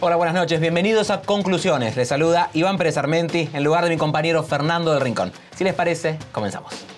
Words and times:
Hola, 0.00 0.16
buenas 0.16 0.34
noches. 0.34 0.60
Bienvenidos 0.60 1.10
a 1.10 1.20
Conclusiones. 1.20 1.96
Les 1.96 2.08
saluda 2.08 2.50
Iván 2.54 2.78
Pérez 2.78 2.96
Armenti 2.96 3.50
en 3.52 3.64
lugar 3.64 3.84
de 3.84 3.90
mi 3.90 3.96
compañero 3.96 4.42
Fernando 4.42 4.92
del 4.92 5.00
Rincón. 5.00 5.32
Si 5.56 5.64
les 5.64 5.74
parece, 5.74 6.18
comenzamos. 6.32 6.97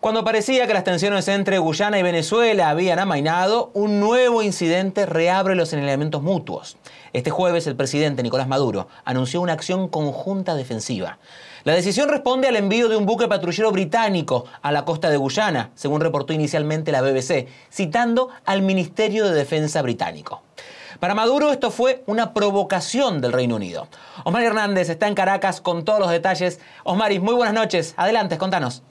Cuando 0.00 0.24
parecía 0.24 0.66
que 0.66 0.74
las 0.74 0.84
tensiones 0.84 1.26
entre 1.26 1.58
Guyana 1.58 1.98
y 1.98 2.02
Venezuela 2.02 2.68
habían 2.68 2.98
amainado, 2.98 3.70
un 3.72 3.98
nuevo 3.98 4.42
incidente 4.42 5.06
reabre 5.06 5.54
los 5.54 5.70
señalamientos 5.70 6.22
mutuos. 6.22 6.76
Este 7.14 7.30
jueves 7.30 7.66
el 7.66 7.76
presidente 7.76 8.22
Nicolás 8.22 8.46
Maduro 8.46 8.88
anunció 9.06 9.40
una 9.40 9.54
acción 9.54 9.88
conjunta 9.88 10.54
defensiva. 10.54 11.18
La 11.64 11.72
decisión 11.72 12.10
responde 12.10 12.46
al 12.46 12.56
envío 12.56 12.90
de 12.90 12.96
un 12.96 13.06
buque 13.06 13.26
patrullero 13.26 13.72
británico 13.72 14.44
a 14.60 14.70
la 14.70 14.84
costa 14.84 15.08
de 15.08 15.16
Guyana, 15.16 15.70
según 15.74 16.02
reportó 16.02 16.34
inicialmente 16.34 16.92
la 16.92 17.00
BBC, 17.00 17.48
citando 17.72 18.28
al 18.44 18.60
Ministerio 18.60 19.24
de 19.24 19.34
Defensa 19.34 19.80
británico. 19.80 20.42
Para 21.00 21.14
Maduro 21.14 21.50
esto 21.50 21.70
fue 21.70 22.04
una 22.06 22.34
provocación 22.34 23.22
del 23.22 23.32
Reino 23.32 23.56
Unido. 23.56 23.88
Osmar 24.24 24.42
Hernández 24.42 24.90
está 24.90 25.08
en 25.08 25.14
Caracas 25.14 25.62
con 25.62 25.86
todos 25.86 26.00
los 26.00 26.10
detalles. 26.10 26.60
Osmaris, 26.84 27.22
muy 27.22 27.34
buenas 27.34 27.54
noches. 27.54 27.94
Adelante, 27.96 28.36
contanos. 28.36 28.82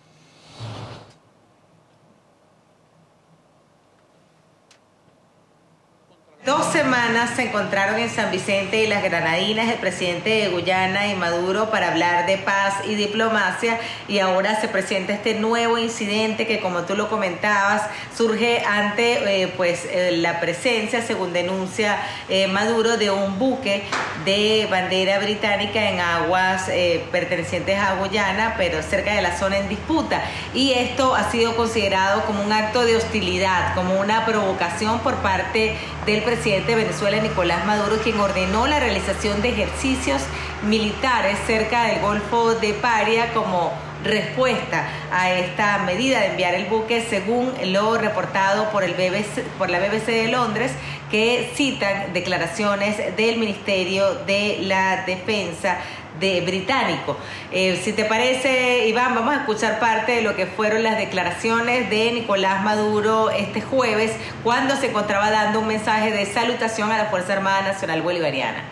Dos 6.46 6.72
semanas 6.72 7.32
se 7.36 7.48
encontraron 7.48 7.98
en 7.98 8.08
San 8.08 8.30
Vicente 8.30 8.84
y 8.84 8.86
las 8.86 9.02
Granadinas 9.02 9.68
el 9.68 9.80
presidente 9.80 10.30
de 10.30 10.50
Guyana 10.50 11.08
y 11.08 11.16
Maduro 11.16 11.72
para 11.72 11.88
hablar 11.88 12.28
de 12.28 12.38
paz 12.38 12.76
y 12.88 12.94
diplomacia. 12.94 13.80
Y 14.08 14.20
ahora 14.20 14.62
se 14.62 14.68
presenta 14.68 15.14
este 15.14 15.34
nuevo 15.34 15.80
incidente 15.80 16.46
que 16.46 16.60
como 16.60 16.84
tú 16.84 16.96
lo 16.96 17.10
comentabas 17.10 17.82
surge 18.16 18.64
ante 18.64 19.42
eh, 19.42 19.48
pues 19.58 19.86
eh, 19.90 20.18
la 20.18 20.40
presencia 20.40 21.02
según 21.02 21.34
denuncia 21.34 21.98
eh, 22.30 22.46
Maduro 22.46 22.98
de 22.98 23.10
un 23.10 23.40
buque 23.40 23.82
de 24.24 24.68
bandera 24.70 25.18
británica 25.18 25.90
en 25.90 26.00
aguas 26.00 26.70
pertenecientes 27.12 27.80
a 27.80 27.96
Guyana 27.96 28.54
pero 28.56 28.84
cerca 28.84 29.16
de 29.16 29.24
la 29.24 29.36
zona 29.36 29.58
en 29.58 29.68
disputa. 29.68 30.22
Y 30.54 30.74
esto 30.74 31.16
ha 31.16 31.32
sido 31.32 31.56
considerado 31.56 32.24
como 32.26 32.44
un 32.44 32.54
acto 32.54 32.86
de 32.86 32.98
hostilidad 32.98 33.74
como 33.74 34.00
una 34.00 34.28
provocación 34.28 35.00
por 35.00 35.16
parte 35.16 35.76
del 36.06 36.24
presidente 36.24 36.76
de 36.76 36.84
Venezuela, 36.84 37.20
Nicolás 37.20 37.66
Maduro, 37.66 37.98
quien 38.04 38.20
ordenó 38.20 38.68
la 38.68 38.80
realización 38.80 39.42
de 39.42 39.50
ejercicios 39.50 40.22
militares 40.64 41.38
cerca 41.48 41.86
del 41.86 42.02
Golfo 42.02 42.56
de 42.56 42.74
Paria 42.74 43.34
como 43.34 43.74
respuesta 44.06 44.88
a 45.12 45.32
esta 45.34 45.80
medida 45.80 46.22
de 46.22 46.28
enviar 46.28 46.56
el 46.56 46.66
buque, 46.66 47.06
según 47.10 47.52
lo 47.74 47.98
reportado 47.98 48.70
por, 48.70 48.84
el 48.84 48.94
BBC, 48.94 49.42
por 49.58 49.70
la 49.70 49.80
BBC 49.80 50.06
de 50.06 50.28
Londres, 50.30 50.72
que 51.12 51.52
citan 51.56 52.14
declaraciones 52.14 53.16
del 53.18 53.38
Ministerio 53.38 54.16
de 54.26 54.60
la 54.62 55.04
Defensa 55.06 55.78
de 56.20 56.42
británico. 56.42 57.18
Eh, 57.52 57.80
si 57.84 57.92
te 57.92 58.06
parece, 58.06 58.88
Iván, 58.88 59.16
vamos 59.16 59.36
a 59.36 59.40
escuchar 59.40 59.80
parte 59.80 60.14
de 60.14 60.22
lo 60.22 60.36
que 60.36 60.46
fueron 60.46 60.84
las 60.84 60.98
declaraciones 60.98 61.90
de 61.90 62.12
Nicolás 62.14 62.64
Maduro 62.64 63.30
este 63.32 63.62
jueves, 63.62 64.14
cuando 64.44 64.76
se 64.76 64.90
encontraba 64.90 65.30
dando 65.30 65.60
un 65.60 65.68
mensaje 65.68 66.12
de 66.12 66.26
salutación 66.26 66.92
a 66.92 66.98
la 66.98 67.06
Fuerza 67.06 67.34
Armada 67.34 67.64
Nacional 67.64 68.02
Bolivariana. 68.02 68.64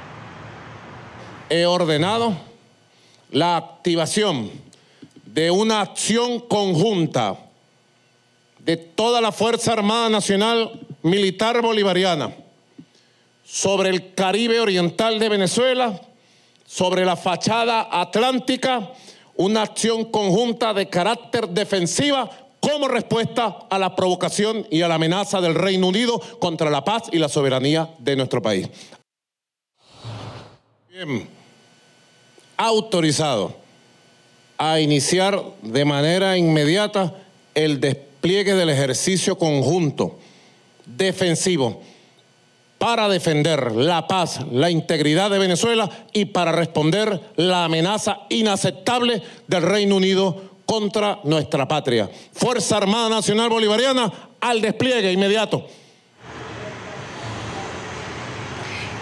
He 1.49 1.65
ordenado 1.65 2.37
la 3.29 3.57
activación 3.57 4.49
de 5.33 5.49
una 5.49 5.81
acción 5.81 6.39
conjunta 6.41 7.39
de 8.59 8.77
toda 8.77 9.19
la 9.19 9.31
Fuerza 9.31 9.73
Armada 9.73 10.07
Nacional 10.07 10.79
Militar 11.01 11.59
Bolivariana 11.61 12.35
sobre 13.43 13.89
el 13.89 14.13
Caribe 14.13 14.59
Oriental 14.59 15.17
de 15.17 15.29
Venezuela 15.29 15.99
sobre 16.67 17.03
la 17.03 17.15
fachada 17.15 17.89
atlántica 17.91 18.91
una 19.35 19.63
acción 19.63 20.05
conjunta 20.05 20.71
de 20.71 20.87
carácter 20.87 21.49
defensiva 21.49 22.29
como 22.59 22.87
respuesta 22.87 23.65
a 23.71 23.79
la 23.79 23.95
provocación 23.95 24.67
y 24.69 24.83
a 24.83 24.87
la 24.87 24.95
amenaza 24.95 25.41
del 25.41 25.55
Reino 25.55 25.87
Unido 25.87 26.19
contra 26.37 26.69
la 26.69 26.83
paz 26.83 27.03
y 27.11 27.17
la 27.17 27.27
soberanía 27.27 27.89
de 27.97 28.15
nuestro 28.15 28.39
país. 28.39 28.69
Bien, 30.89 31.27
autorizado 32.55 33.62
a 34.57 34.79
iniciar 34.79 35.41
de 35.61 35.85
manera 35.85 36.37
inmediata 36.37 37.13
el 37.55 37.79
despliegue 37.79 38.55
del 38.55 38.69
ejercicio 38.69 39.37
conjunto 39.37 40.17
defensivo 40.85 41.81
para 42.77 43.07
defender 43.07 43.71
la 43.71 44.07
paz, 44.07 44.39
la 44.51 44.69
integridad 44.69 45.29
de 45.31 45.39
Venezuela 45.39 45.89
y 46.11 46.25
para 46.25 46.51
responder 46.51 47.19
la 47.37 47.65
amenaza 47.65 48.21
inaceptable 48.29 49.21
del 49.47 49.61
Reino 49.61 49.95
Unido 49.95 50.53
contra 50.65 51.19
nuestra 51.23 51.67
patria. 51.67 52.09
Fuerza 52.33 52.77
Armada 52.77 53.09
Nacional 53.09 53.49
Bolivariana 53.49 54.11
al 54.41 54.61
despliegue 54.61 55.11
inmediato. 55.11 55.65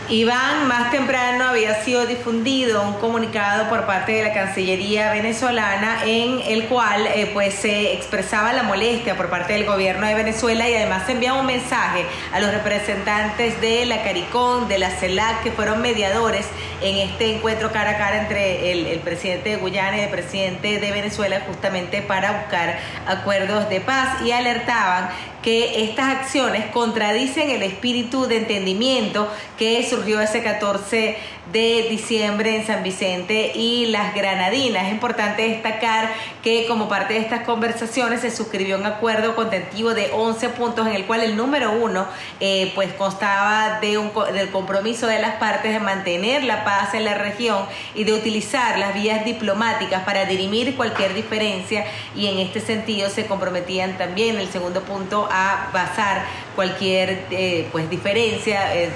Iván, 0.09 0.67
más 0.67 0.91
temprano 0.91 1.45
había 1.45 1.83
sido 1.83 2.05
difundido 2.05 2.81
un 2.81 2.93
comunicado 2.95 3.69
por 3.69 3.85
parte 3.85 4.11
de 4.11 4.23
la 4.23 4.33
Cancillería 4.33 5.11
venezolana 5.13 6.03
en 6.05 6.41
el 6.45 6.65
cual 6.65 7.07
eh, 7.07 7.29
pues 7.33 7.53
se 7.53 7.93
expresaba 7.93 8.51
la 8.51 8.63
molestia 8.63 9.15
por 9.15 9.29
parte 9.29 9.53
del 9.53 9.65
gobierno 9.65 10.05
de 10.05 10.15
Venezuela 10.15 10.67
y 10.67 10.75
además 10.75 11.05
se 11.05 11.13
enviaba 11.13 11.39
un 11.39 11.45
mensaje 11.45 12.05
a 12.33 12.41
los 12.41 12.51
representantes 12.51 13.61
de 13.61 13.85
la 13.85 14.03
CARICOM, 14.03 14.67
de 14.67 14.79
la 14.79 14.89
CELAC, 14.89 15.43
que 15.43 15.51
fueron 15.51 15.81
mediadores 15.81 16.45
en 16.81 16.97
este 16.97 17.35
encuentro 17.35 17.71
cara 17.71 17.91
a 17.91 17.97
cara 17.97 18.23
entre 18.23 18.71
el, 18.71 18.87
el 18.87 18.99
presidente 18.99 19.49
de 19.49 19.57
Guyana 19.57 19.97
y 19.97 20.01
el 20.01 20.09
presidente 20.09 20.79
de 20.79 20.91
Venezuela 20.91 21.41
justamente 21.47 22.01
para 22.01 22.41
buscar 22.41 22.79
acuerdos 23.07 23.69
de 23.69 23.79
paz 23.79 24.21
y 24.25 24.31
alertaban 24.31 25.09
que 25.41 25.83
estas 25.83 26.17
acciones 26.17 26.65
contradicen 26.71 27.49
el 27.49 27.63
espíritu 27.63 28.27
de 28.27 28.37
entendimiento 28.37 29.27
que 29.57 29.87
surgió 29.87 30.21
ese 30.21 30.43
14 30.43 31.17
de 31.51 31.87
diciembre 31.89 32.55
en 32.55 32.67
San 32.67 32.83
Vicente 32.83 33.51
y 33.55 33.87
las 33.87 34.13
Granadinas. 34.13 34.85
Es 34.85 34.91
importante 34.91 35.49
destacar 35.49 36.09
que 36.43 36.65
como 36.67 36.87
parte 36.87 37.15
de 37.15 37.19
estas 37.19 37.41
conversaciones 37.41 38.21
se 38.21 38.31
suscribió 38.31 38.77
un 38.77 38.85
acuerdo 38.85 39.35
contentivo 39.35 39.93
de 39.93 40.11
11 40.13 40.49
puntos 40.49 40.87
en 40.87 40.93
el 40.93 41.05
cual 41.05 41.21
el 41.21 41.35
número 41.35 41.71
uno 41.71 42.07
eh, 42.39 42.71
pues 42.75 42.93
constaba 42.93 43.79
de 43.79 43.97
un, 43.97 44.11
del 44.33 44.49
compromiso 44.51 45.07
de 45.07 45.19
las 45.19 45.35
partes 45.35 45.73
de 45.73 45.79
mantener 45.79 46.43
la 46.43 46.63
paz 46.63 46.93
en 46.93 47.05
la 47.05 47.15
región 47.15 47.65
y 47.95 48.03
de 48.03 48.13
utilizar 48.13 48.77
las 48.77 48.93
vías 48.93 49.25
diplomáticas 49.25 50.03
para 50.03 50.25
dirimir 50.25 50.75
cualquier 50.75 51.13
diferencia 51.13 51.85
y 52.15 52.27
en 52.27 52.39
este 52.39 52.59
sentido 52.59 53.09
se 53.09 53.25
comprometían 53.25 53.97
también 53.97 54.37
el 54.37 54.49
segundo 54.49 54.81
punto 54.81 55.27
a 55.31 55.69
basar 55.73 56.23
cualquier 56.55 57.25
eh, 57.31 57.67
pues 57.71 57.89
diferencia, 57.89 58.75
eh, 58.75 58.91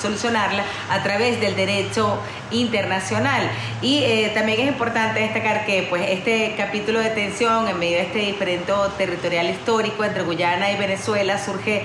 solucionarla 0.00 0.64
a 0.90 1.02
través 1.02 1.40
del 1.40 1.56
derecho 1.56 2.18
internacional. 2.50 3.48
Y 3.80 4.02
eh, 4.02 4.32
también 4.34 4.60
es 4.60 4.68
importante 4.68 5.20
destacar 5.20 5.64
que 5.64 5.86
pues 5.88 6.10
este 6.10 6.54
capítulo 6.56 7.00
de 7.00 7.10
tensión 7.10 7.68
en 7.68 7.78
medio 7.78 7.96
de 7.96 8.02
este 8.02 8.18
diferente 8.18 8.72
territorial 8.98 9.48
histórico 9.48 10.04
entre 10.04 10.22
Guyana 10.22 10.70
y 10.70 10.76
Venezuela 10.76 11.38
surge 11.38 11.84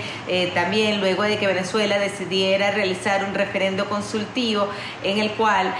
también 0.53 0.99
luego 0.99 1.23
de 1.23 1.37
que 1.37 1.47
Venezuela 1.47 1.97
decidiera 1.97 2.71
realizar 2.71 3.23
un 3.23 3.33
referendo 3.33 3.85
consultivo 3.87 4.67
en 5.03 5.19
el 5.19 5.31
cual 5.31 5.73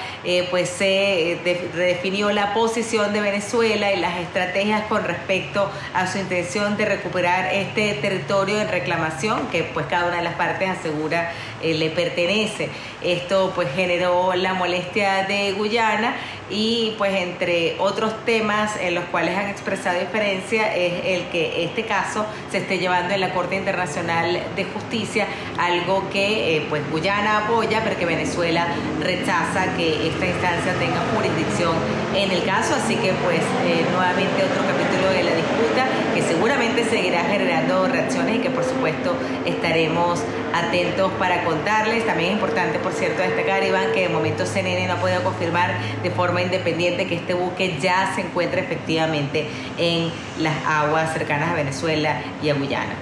pues 0.49 0.69
se 0.69 1.39
redefinió 1.73 2.31
la 2.31 2.53
posición 2.53 3.11
de 3.13 3.21
Venezuela 3.21 3.91
y 3.91 3.99
las 3.99 4.17
estrategias 4.17 4.83
con 4.85 5.03
respecto 5.03 5.69
a 5.93 6.07
su 6.07 6.17
intención 6.17 6.77
de 6.77 6.85
recuperar 6.85 7.53
este 7.53 7.93
territorio 7.95 8.61
en 8.61 8.69
reclamación 8.69 9.24
que 9.51 9.63
pues 9.63 9.85
cada 9.87 10.07
una 10.07 10.17
de 10.17 10.23
las 10.23 10.35
partes 10.35 10.69
asegura 10.69 11.31
eh, 11.61 11.73
le 11.73 11.89
pertenece. 11.89 12.69
Esto 13.01 13.51
pues 13.55 13.67
generó 13.75 14.33
la 14.35 14.53
molestia 14.53 15.23
de 15.23 15.53
Guyana 15.53 16.15
y 16.49 16.93
pues 16.97 17.13
entre 17.15 17.75
otros 17.79 18.13
temas 18.25 18.77
en 18.79 18.93
los 18.93 19.03
cuales 19.05 19.35
han 19.35 19.49
expresado 19.49 19.99
diferencia 19.99 20.75
es 20.75 20.93
el 21.05 21.27
que 21.29 21.63
este 21.63 21.85
caso 21.85 22.25
se 22.51 22.59
esté 22.59 22.77
llevando 22.77 23.13
en 23.13 23.21
la 23.21 23.33
Corte 23.33 23.55
Internacional 23.55 24.39
de 24.55 24.65
Justicia, 24.65 25.25
algo 25.57 26.07
que 26.11 26.57
eh, 26.57 26.65
pues 26.69 26.83
Guyana 26.91 27.45
apoya, 27.45 27.81
pero 27.83 27.97
que 27.97 28.05
Venezuela 28.05 28.67
rechaza 29.01 29.75
que 29.75 30.07
esta 30.07 30.25
instancia 30.25 30.73
tenga 30.79 31.01
jurisdicción 31.15 31.73
en 32.15 32.31
el 32.31 32.43
caso, 32.43 32.75
así 32.75 32.95
que 32.95 33.13
pues 33.13 33.41
eh, 33.65 33.85
nuevamente 33.91 34.43
otro 34.43 34.63
capítulo 34.65 35.09
de 35.11 35.23
la 35.23 35.35
disputa 35.35 36.04
que 36.15 36.21
seguramente 36.21 36.85
seguirá 36.85 37.25
generando 37.25 37.87
reacciones 37.89 38.37
y 38.37 38.39
que 38.39 38.49
por 38.49 38.63
supuesto 38.63 39.13
estaremos 39.45 40.21
atentos 40.53 41.11
para 41.19 41.43
contarles. 41.43 42.05
También 42.05 42.29
es 42.29 42.35
importante, 42.35 42.79
por 42.79 42.93
cierto, 42.93 43.21
destacar, 43.21 43.61
Iván, 43.65 43.91
que 43.93 44.03
de 44.03 44.09
momento 44.09 44.45
CNN 44.45 44.87
no 44.87 44.93
ha 44.93 45.01
podido 45.01 45.21
confirmar 45.23 45.71
de 46.01 46.09
forma 46.11 46.41
independiente 46.41 47.05
que 47.05 47.15
este 47.15 47.33
buque 47.33 47.79
ya 47.81 48.13
se 48.15 48.21
encuentra 48.21 48.61
efectivamente 48.61 49.45
en 49.77 50.09
las 50.39 50.55
aguas 50.65 51.11
cercanas 51.11 51.49
a 51.49 51.53
Venezuela 51.53 52.21
y 52.41 52.47
a 52.47 52.53
Guyana. 52.53 52.93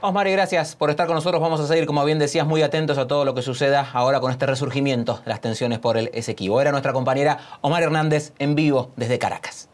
Osmar, 0.00 0.26
y 0.26 0.32
gracias 0.32 0.74
por 0.74 0.88
estar 0.88 1.06
con 1.06 1.16
nosotros. 1.16 1.42
Vamos 1.42 1.60
a 1.60 1.66
seguir, 1.66 1.84
como 1.84 2.02
bien 2.06 2.18
decías, 2.18 2.46
muy 2.46 2.62
atentos 2.62 2.96
a 2.96 3.06
todo 3.06 3.26
lo 3.26 3.34
que 3.34 3.42
suceda 3.42 3.86
ahora 3.92 4.20
con 4.20 4.30
este 4.30 4.46
resurgimiento 4.46 5.20
de 5.22 5.28
las 5.28 5.42
tensiones 5.42 5.80
por 5.80 5.98
el 5.98 6.10
Esequibo. 6.14 6.62
Era 6.62 6.70
nuestra 6.70 6.94
compañera 6.94 7.36
Omar 7.60 7.82
Hernández 7.82 8.32
en 8.38 8.54
vivo 8.54 8.92
desde 8.96 9.18
Caracas. 9.18 9.68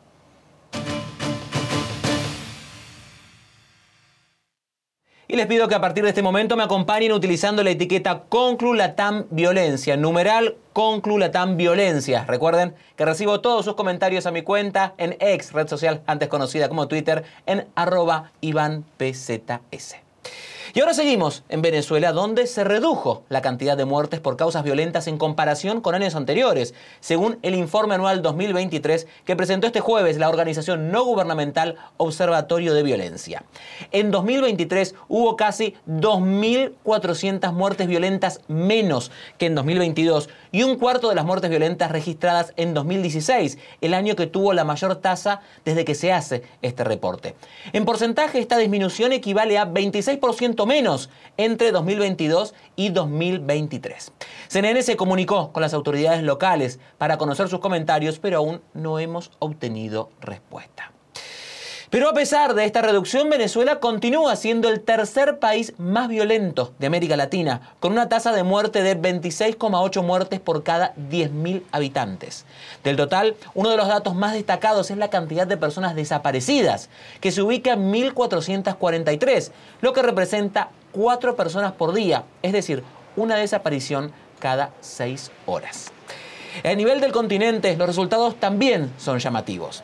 Y 5.29 5.35
les 5.35 5.47
pido 5.47 5.67
que 5.67 5.75
a 5.75 5.81
partir 5.81 6.05
de 6.05 6.11
este 6.11 6.23
momento 6.23 6.57
me 6.57 6.63
acompañen 6.63 7.11
utilizando 7.11 7.65
la 7.65 7.71
etiqueta 7.71 8.23
Conclulatam 8.29 9.25
Violencia, 9.31 9.97
numeral 9.97 10.55
Conclulatam 10.73 11.57
Violencia. 11.57 12.25
Recuerden 12.29 12.77
que 12.95 13.05
recibo 13.05 13.41
todos 13.41 13.65
sus 13.65 13.75
comentarios 13.75 14.27
a 14.27 14.31
mi 14.31 14.43
cuenta 14.43 14.95
en 14.99 15.17
ex, 15.19 15.53
red 15.53 15.67
social 15.67 16.01
antes 16.07 16.29
conocida 16.29 16.69
como 16.69 16.87
Twitter, 16.87 17.25
en 17.47 17.67
arroba 17.75 18.31
IvanPZS. 18.41 19.97
Y 20.75 20.81
ahora 20.81 20.95
seguimos 20.95 21.45
en 21.49 21.63
Venezuela, 21.63 22.13
donde 22.13 22.47
se 22.47 22.65
redujo 22.65 23.23
la 23.29 23.43
cantidad 23.43 23.77
de 23.77 23.85
muertes 23.85 24.21
por 24.21 24.37
causas 24.37 24.65
violentas 24.65 25.07
en 25.07 25.19
comparación 25.19 25.81
con 25.81 25.95
años 25.95 26.15
anteriores, 26.15 26.75
según 27.01 27.39
el 27.43 27.55
informe 27.55 27.95
anual 27.95 28.23
2023 28.23 29.07
que 29.25 29.37
presentó 29.37 29.67
este 29.67 29.81
jueves 29.81 30.19
la 30.19 30.29
organización 30.29 30.91
no 30.91 31.05
gubernamental 31.05 31.77
Observatorio 31.97 32.75
de 32.75 32.83
Violencia. 32.83 33.45
En 33.93 34.11
2023 34.11 34.95
hubo 35.09 35.37
casi 35.37 35.75
2.400 35.89 37.53
muertes 37.53 37.87
violentas 37.87 38.41
menos 38.49 39.11
que 39.39 39.47
en 39.47 39.55
2022 39.55 40.29
y 40.57 40.63
un 40.63 40.77
cuarto 40.77 41.11
de 41.11 41.15
las 41.15 41.27
muertes 41.27 41.51
violentas 41.51 41.91
registradas 41.91 42.55
en 42.57 42.73
2016, 42.73 43.59
el 43.83 43.93
año 43.93 44.17
que 44.17 44.27
tuvo 44.27 44.55
la 44.55 44.65
mayor 44.65 44.97
tasa 44.97 45.43
desde 45.67 45.85
que 45.85 45.95
se 45.95 46.15
hace 46.15 46.45
este 46.63 46.83
reporte. 46.83 47.35
En 47.75 47.85
porcentaje, 47.85 48.39
esta 48.39 48.57
disminución 48.57 49.13
equivale 49.13 49.59
a 49.59 49.67
26% 49.71 50.65
menos 50.65 51.11
entre 51.37 51.73
2022 51.73 52.55
y 52.75 52.89
2023. 52.89 54.13
CNN 54.49 54.83
se 54.83 54.97
comunicó 54.97 55.53
con 55.53 55.61
las 55.61 55.75
autoridades 55.75 56.23
locales 56.23 56.81
para 56.97 57.19
conocer 57.19 57.51
sus 57.51 57.61
comentarios, 57.61 58.19
pero 58.19 58.39
aún 58.39 58.63
no 58.73 58.99
hemos 58.99 59.33
obtenido 59.41 60.09
respuesta. 60.23 60.96
Pero 61.97 62.11
a 62.11 62.13
pesar 62.13 62.53
de 62.53 62.67
esta 62.67 62.83
reducción, 62.83 63.31
Venezuela 63.31 63.81
continúa 63.81 64.37
siendo 64.37 64.69
el 64.69 64.83
tercer 64.83 65.39
país 65.39 65.73
más 65.79 66.09
violento 66.09 66.75
de 66.79 66.89
América 66.89 67.17
Latina, 67.17 67.73
con 67.81 67.93
una 67.93 68.11
tasa 68.11 68.33
de 68.33 68.43
muerte 68.43 68.83
de 68.83 69.01
26,8 69.01 70.03
muertes 70.03 70.39
por 70.39 70.63
cada 70.63 70.95
10.000 70.97 71.63
habitantes. 71.73 72.45
Del 72.85 72.97
total, 72.97 73.35
uno 73.55 73.71
de 73.71 73.79
los 73.79 73.89
datos 73.89 74.15
más 74.15 74.35
destacados 74.35 74.91
es 74.91 74.99
la 74.99 75.09
cantidad 75.09 75.47
de 75.47 75.57
personas 75.57 75.95
desaparecidas, 75.95 76.91
que 77.23 77.33
se 77.33 77.41
ubica 77.41 77.73
en 77.73 77.91
1.443, 77.91 79.51
lo 79.81 79.95
que 79.95 80.03
representa 80.03 80.69
4 80.93 81.35
personas 81.35 81.73
por 81.73 81.95
día, 81.95 82.25
es 82.43 82.53
decir, 82.53 82.85
una 83.17 83.37
desaparición 83.37 84.13
cada 84.39 84.71
6 84.83 85.31
horas. 85.47 85.93
A 86.63 86.75
nivel 86.75 87.01
del 87.01 87.13
continente, 87.13 87.75
los 87.75 87.87
resultados 87.87 88.37
también 88.37 88.93
son 88.99 89.19
llamativos. 89.19 89.83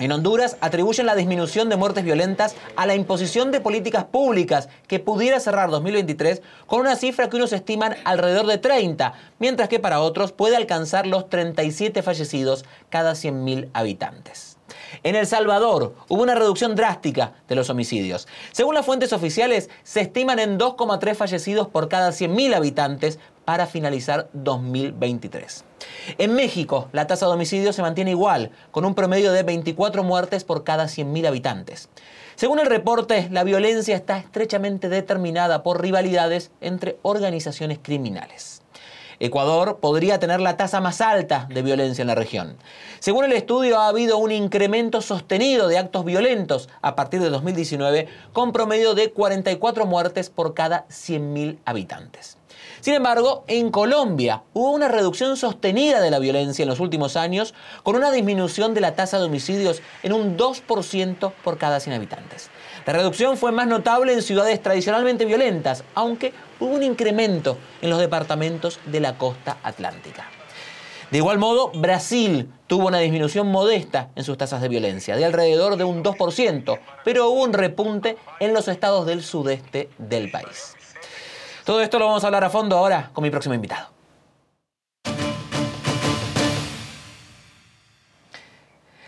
En 0.00 0.10
Honduras 0.10 0.56
atribuyen 0.60 1.06
la 1.06 1.14
disminución 1.14 1.68
de 1.68 1.76
muertes 1.76 2.02
violentas 2.02 2.56
a 2.74 2.84
la 2.84 2.96
imposición 2.96 3.52
de 3.52 3.60
políticas 3.60 4.04
públicas 4.04 4.68
que 4.88 4.98
pudiera 4.98 5.38
cerrar 5.38 5.70
2023 5.70 6.42
con 6.66 6.80
una 6.80 6.96
cifra 6.96 7.30
que 7.30 7.36
unos 7.36 7.52
estiman 7.52 7.94
alrededor 8.04 8.46
de 8.46 8.58
30, 8.58 9.12
mientras 9.38 9.68
que 9.68 9.78
para 9.78 10.00
otros 10.00 10.32
puede 10.32 10.56
alcanzar 10.56 11.06
los 11.06 11.28
37 11.28 12.02
fallecidos 12.02 12.64
cada 12.88 13.12
100.000 13.12 13.68
habitantes. 13.72 14.58
En 15.04 15.14
El 15.14 15.26
Salvador 15.26 15.94
hubo 16.08 16.22
una 16.22 16.34
reducción 16.34 16.74
drástica 16.74 17.34
de 17.48 17.54
los 17.54 17.70
homicidios. 17.70 18.26
Según 18.52 18.74
las 18.74 18.86
fuentes 18.86 19.12
oficiales, 19.12 19.70
se 19.84 20.00
estiman 20.00 20.38
en 20.38 20.58
2,3 20.58 21.14
fallecidos 21.14 21.68
por 21.68 21.88
cada 21.88 22.10
100.000 22.10 22.54
habitantes 22.54 23.20
para 23.44 23.66
finalizar 23.66 24.28
2023. 24.32 25.64
En 26.18 26.34
México, 26.34 26.88
la 26.92 27.06
tasa 27.06 27.26
de 27.26 27.32
homicidios 27.32 27.76
se 27.76 27.82
mantiene 27.82 28.10
igual, 28.10 28.50
con 28.70 28.84
un 28.84 28.94
promedio 28.94 29.32
de 29.32 29.42
24 29.42 30.02
muertes 30.02 30.44
por 30.44 30.64
cada 30.64 30.84
100.000 30.84 31.26
habitantes. 31.26 31.88
Según 32.36 32.58
el 32.58 32.66
reporte, 32.66 33.28
la 33.30 33.44
violencia 33.44 33.94
está 33.94 34.18
estrechamente 34.18 34.88
determinada 34.88 35.62
por 35.62 35.80
rivalidades 35.80 36.50
entre 36.60 36.98
organizaciones 37.02 37.78
criminales. 37.80 38.62
Ecuador 39.20 39.78
podría 39.80 40.18
tener 40.18 40.40
la 40.40 40.56
tasa 40.56 40.80
más 40.80 41.00
alta 41.00 41.46
de 41.48 41.62
violencia 41.62 42.02
en 42.02 42.08
la 42.08 42.14
región. 42.14 42.56
Según 42.98 43.24
el 43.24 43.32
estudio, 43.32 43.78
ha 43.78 43.88
habido 43.88 44.18
un 44.18 44.32
incremento 44.32 45.00
sostenido 45.00 45.68
de 45.68 45.78
actos 45.78 46.04
violentos 46.04 46.68
a 46.82 46.96
partir 46.96 47.20
de 47.20 47.30
2019, 47.30 48.08
con 48.32 48.52
promedio 48.52 48.94
de 48.94 49.12
44 49.12 49.86
muertes 49.86 50.30
por 50.30 50.54
cada 50.54 50.86
100.000 50.88 51.58
habitantes. 51.64 52.38
Sin 52.84 52.92
embargo, 52.92 53.44
en 53.46 53.70
Colombia 53.70 54.42
hubo 54.52 54.70
una 54.72 54.88
reducción 54.88 55.38
sostenida 55.38 56.02
de 56.02 56.10
la 56.10 56.18
violencia 56.18 56.64
en 56.64 56.68
los 56.68 56.80
últimos 56.80 57.16
años, 57.16 57.54
con 57.82 57.96
una 57.96 58.12
disminución 58.12 58.74
de 58.74 58.82
la 58.82 58.94
tasa 58.94 59.18
de 59.18 59.24
homicidios 59.24 59.80
en 60.02 60.12
un 60.12 60.36
2% 60.36 61.32
por 61.42 61.56
cada 61.56 61.80
100 61.80 61.96
habitantes. 61.96 62.50
La 62.84 62.92
reducción 62.92 63.38
fue 63.38 63.52
más 63.52 63.68
notable 63.68 64.12
en 64.12 64.20
ciudades 64.20 64.62
tradicionalmente 64.62 65.24
violentas, 65.24 65.82
aunque 65.94 66.34
hubo 66.60 66.74
un 66.74 66.82
incremento 66.82 67.56
en 67.80 67.88
los 67.88 67.98
departamentos 67.98 68.78
de 68.84 69.00
la 69.00 69.16
costa 69.16 69.56
atlántica. 69.62 70.26
De 71.10 71.16
igual 71.16 71.38
modo, 71.38 71.70
Brasil 71.70 72.50
tuvo 72.66 72.88
una 72.88 72.98
disminución 72.98 73.46
modesta 73.46 74.10
en 74.14 74.24
sus 74.24 74.36
tasas 74.36 74.60
de 74.60 74.68
violencia, 74.68 75.16
de 75.16 75.24
alrededor 75.24 75.78
de 75.78 75.84
un 75.84 76.04
2%, 76.04 76.78
pero 77.02 77.30
hubo 77.30 77.44
un 77.44 77.54
repunte 77.54 78.18
en 78.40 78.52
los 78.52 78.68
estados 78.68 79.06
del 79.06 79.22
sudeste 79.22 79.88
del 79.96 80.30
país. 80.30 80.74
Todo 81.64 81.80
esto 81.80 81.98
lo 81.98 82.06
vamos 82.06 82.22
a 82.22 82.26
hablar 82.26 82.44
a 82.44 82.50
fondo 82.50 82.76
ahora 82.76 83.08
con 83.14 83.22
mi 83.22 83.30
próximo 83.30 83.54
invitado. 83.54 83.88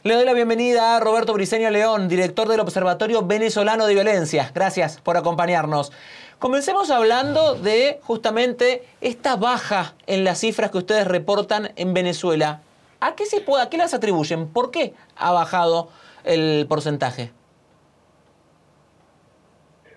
Le 0.02 0.14
doy 0.14 0.25
la 0.25 0.32
bienvenida 0.32 0.96
a 0.96 1.00
Roberto 1.00 1.34
Briceño 1.34 1.68
León, 1.68 2.08
director 2.08 2.48
del 2.48 2.60
Observatorio 2.60 3.26
Venezolano 3.26 3.86
de 3.86 3.92
Violencia. 3.92 4.52
Gracias 4.54 5.00
por 5.02 5.18
acompañarnos. 5.18 5.92
Comencemos 6.38 6.90
hablando 6.90 7.56
de 7.56 8.00
justamente 8.04 8.86
esta 9.02 9.36
baja 9.36 9.94
en 10.06 10.25
las 10.25 10.38
cifras 10.38 10.70
que 10.70 10.78
ustedes 10.78 11.06
reportan 11.06 11.72
en 11.76 11.92
Venezuela. 11.92 12.62
¿A 13.00 13.16
qué 13.16 13.26
se 13.26 13.40
puede, 13.40 13.64
a 13.64 13.68
qué 13.68 13.76
las 13.76 13.92
atribuyen? 13.92 14.48
¿Por 14.48 14.70
qué 14.70 14.94
ha 15.16 15.32
bajado 15.32 15.88
el 16.25 16.66
porcentaje? 16.68 17.32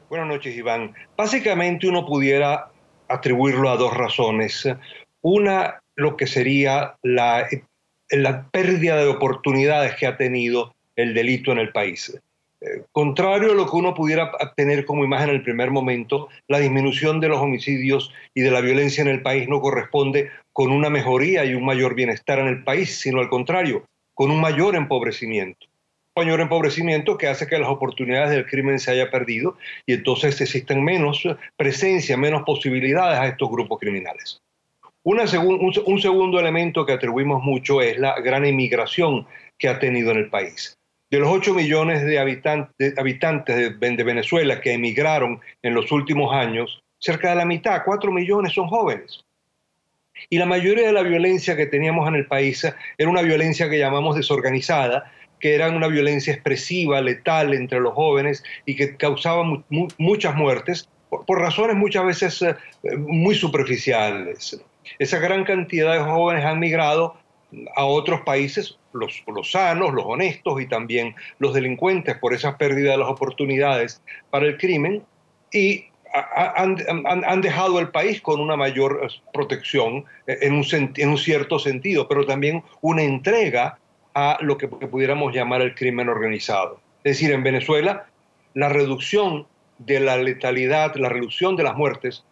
Buenas 0.09 0.27
noches, 0.27 0.57
Iván. 0.57 0.95
Básicamente 1.15 1.87
uno 1.87 2.03
pudiera 2.03 2.71
atribuirlo 3.07 3.69
a 3.69 3.77
dos 3.77 3.95
razones. 3.95 4.67
Una, 5.21 5.83
lo 5.95 6.17
que 6.17 6.25
sería 6.25 6.95
la, 7.03 7.47
pérdida 8.51 8.97
de 8.97 9.07
oportunidades 9.07 9.95
que 9.97 10.07
ha 10.07 10.17
tenido 10.17 10.73
el 10.95 11.13
delito 11.13 11.51
en 11.51 11.59
el 11.59 11.71
país. 11.71 12.19
Eh, 12.61 12.81
contrario 12.91 13.51
a 13.51 13.55
lo 13.55 13.69
que 13.69 13.75
uno 13.75 13.93
pudiera 13.93 14.31
tener 14.57 14.83
como 14.83 15.05
imagen 15.05 15.29
en 15.29 15.35
el 15.35 15.43
primer 15.43 15.69
momento, 15.69 16.27
la 16.47 16.57
disminución 16.57 17.19
de 17.19 17.29
los 17.29 17.39
homicidios 17.39 18.11
y 18.33 18.41
de 18.41 18.49
la 18.49 18.61
violencia 18.61 19.03
en 19.03 19.09
el 19.09 19.21
país 19.21 19.47
no 19.47 19.61
corresponde 19.61 20.31
con 20.53 20.71
una 20.71 20.89
mejoría 20.89 21.45
y 21.45 21.53
un 21.53 21.65
mayor 21.65 21.93
bienestar 21.93 22.39
en 22.39 22.47
el 22.47 22.63
país, 22.63 22.99
sino 22.99 23.19
al 23.19 23.29
contrario, 23.29 23.85
con 24.15 24.31
un 24.31 24.41
mayor 24.41 24.75
empobrecimiento 24.75 25.68
mayor 26.15 26.41
empobrecimiento 26.41 27.17
que 27.17 27.27
hace 27.27 27.47
que 27.47 27.57
las 27.57 27.69
oportunidades 27.69 28.31
del 28.31 28.45
crimen 28.45 28.79
se 28.79 28.91
haya 28.91 29.09
perdido 29.09 29.57
y 29.85 29.93
entonces 29.93 30.39
existen 30.41 30.83
menos 30.83 31.23
presencia, 31.55 32.17
menos 32.17 32.43
posibilidades 32.43 33.19
a 33.19 33.27
estos 33.27 33.49
grupos 33.49 33.79
criminales. 33.79 34.41
un, 35.03 35.99
segundo 36.01 36.39
elemento 36.39 36.85
que 36.85 36.93
atribuimos 36.93 37.41
mucho 37.43 37.81
es 37.81 37.97
la 37.97 38.19
gran 38.19 38.45
inmigración 38.45 39.25
que 39.57 39.69
ha 39.69 39.79
tenido 39.79 40.11
en 40.11 40.17
el 40.17 40.29
país. 40.29 40.75
De 41.09 41.19
los 41.19 41.29
8 41.29 41.53
millones 41.53 42.05
de 42.05 42.19
habitantes, 42.19 42.75
de, 43.55 43.71
de 43.71 44.03
Venezuela 44.03 44.61
que 44.61 44.73
emigraron 44.73 45.39
en 45.63 45.73
los 45.73 45.91
últimos 45.91 46.33
años, 46.33 46.81
cerca 46.99 47.31
de 47.31 47.35
la 47.35 47.45
mitad, 47.45 47.81
4 47.83 48.11
millones 48.11 48.53
son 48.53 48.67
jóvenes. 48.67 49.23
Y 50.29 50.37
la 50.37 50.45
mayoría 50.45 50.87
de 50.87 50.93
la 50.93 51.01
violencia 51.01 51.55
que 51.55 51.65
teníamos 51.65 52.07
en 52.07 52.15
el 52.15 52.27
país 52.27 52.63
era 52.97 53.09
una 53.09 53.21
violencia 53.21 53.69
que 53.69 53.79
llamamos 53.79 54.17
desorganizada, 54.17 55.11
que 55.39 55.55
era 55.55 55.69
una 55.69 55.87
violencia 55.87 56.33
expresiva, 56.33 57.01
letal 57.01 57.53
entre 57.53 57.79
los 57.79 57.93
jóvenes 57.93 58.43
y 58.65 58.75
que 58.75 58.95
causaba 58.97 59.43
muchas 59.97 60.35
muertes 60.35 60.89
por, 61.09 61.39
razones 61.39 61.75
muchas 61.75 62.05
veces 62.05 62.41
eh, 62.41 62.55
muy 62.97 63.35
superficiales. 63.35 64.61
Esa 64.99 65.19
gran 65.19 65.43
cantidad 65.43 65.93
de 65.93 65.99
jóvenes 65.99 66.45
han 66.45 66.59
migrado 66.59 67.15
a 67.75 67.85
otros 67.85 68.21
países, 68.21 68.77
los, 68.93 69.23
sanos, 69.51 69.93
los 69.93 70.05
honestos 70.05 70.61
y 70.61 70.67
también 70.67 71.15
los 71.39 71.53
delincuentes 71.53 72.17
por 72.17 72.33
esa 72.33 72.57
pérdida 72.57 72.91
de 72.91 72.97
las 72.97 73.09
oportunidades 73.09 74.01
para 74.29 74.45
el 74.45 74.57
crimen 74.57 75.03
y 75.51 75.85
han, 76.13 77.41
dejado 77.41 77.79
el 77.79 77.89
país 77.89 78.19
con 78.21 78.39
una 78.39 78.55
mayor 78.55 79.01
eh, 79.03 79.07
protección 79.31 80.05
eh, 80.25 80.39
en 80.41 80.53
un, 81.09 81.17
cierto 81.17 81.59
sentido, 81.59 82.07
pero 82.07 82.25
también 82.25 82.63
una 82.81 83.03
entrega 83.03 83.77
a 84.19 84.37
lo 84.41 84.57
que, 84.57 84.67
pudiéramos 84.67 85.33
llamar 85.33 85.61
el 85.61 85.75
crimen 85.75 86.09
organizado. 86.09 86.79
Es 87.03 87.17
decir, 87.17 87.31
en 87.31 87.43
Venezuela, 87.43 88.07
la 88.53 88.69
reducción 88.69 89.47
de 89.77 89.99
la 89.99 90.17
letalidad, 90.17 90.95
la 90.95 91.09
reducción 91.09 91.55
de 91.55 91.63
las 91.63 91.75
muertes, 91.75 92.23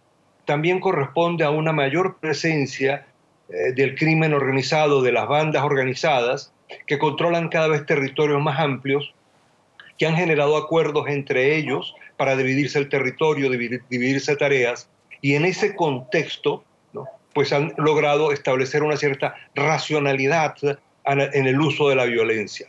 también 0.46 0.80
corresponde 0.80 1.44
a 1.44 1.50
una 1.50 1.74
mayor 1.74 2.18
presencia 2.20 3.06
eh, 3.50 3.74
del 3.74 3.96
crimen 3.96 4.34
organizado, 4.34 5.02
de 5.02 5.12
las 5.12 5.28
bandas 5.28 5.64
organizadas, 5.64 6.54
que 6.86 6.98
controlan 6.98 7.50
cada 7.50 7.68
vez 7.68 7.86
territorios 7.86 8.42
más 8.42 8.60
amplios, 8.60 9.14
que 9.98 10.06
han 10.06 10.16
generado 10.16 10.58
acuerdos 10.58 11.08
entre 11.08 11.56
ellos 11.56 11.96
para 12.18 12.36
dividirse 12.36 12.80
el 12.80 12.90
territorio, 12.90 13.50
dividirse 13.50 14.36
tareas, 14.36 14.90
y 15.22 15.36
en 15.36 15.46
ese 15.46 15.76
contexto, 15.76 16.64
pues 17.34 17.54
han 17.54 17.74
logrado 17.78 18.32
establecer 18.32 18.84
una 18.84 18.98
cierta 18.98 19.36
racionalidad 19.54 20.56
en 21.08 21.48
el 21.48 21.60
uso 21.60 21.90
de 21.90 21.96
la 21.96 22.06
violencia. 22.06 22.68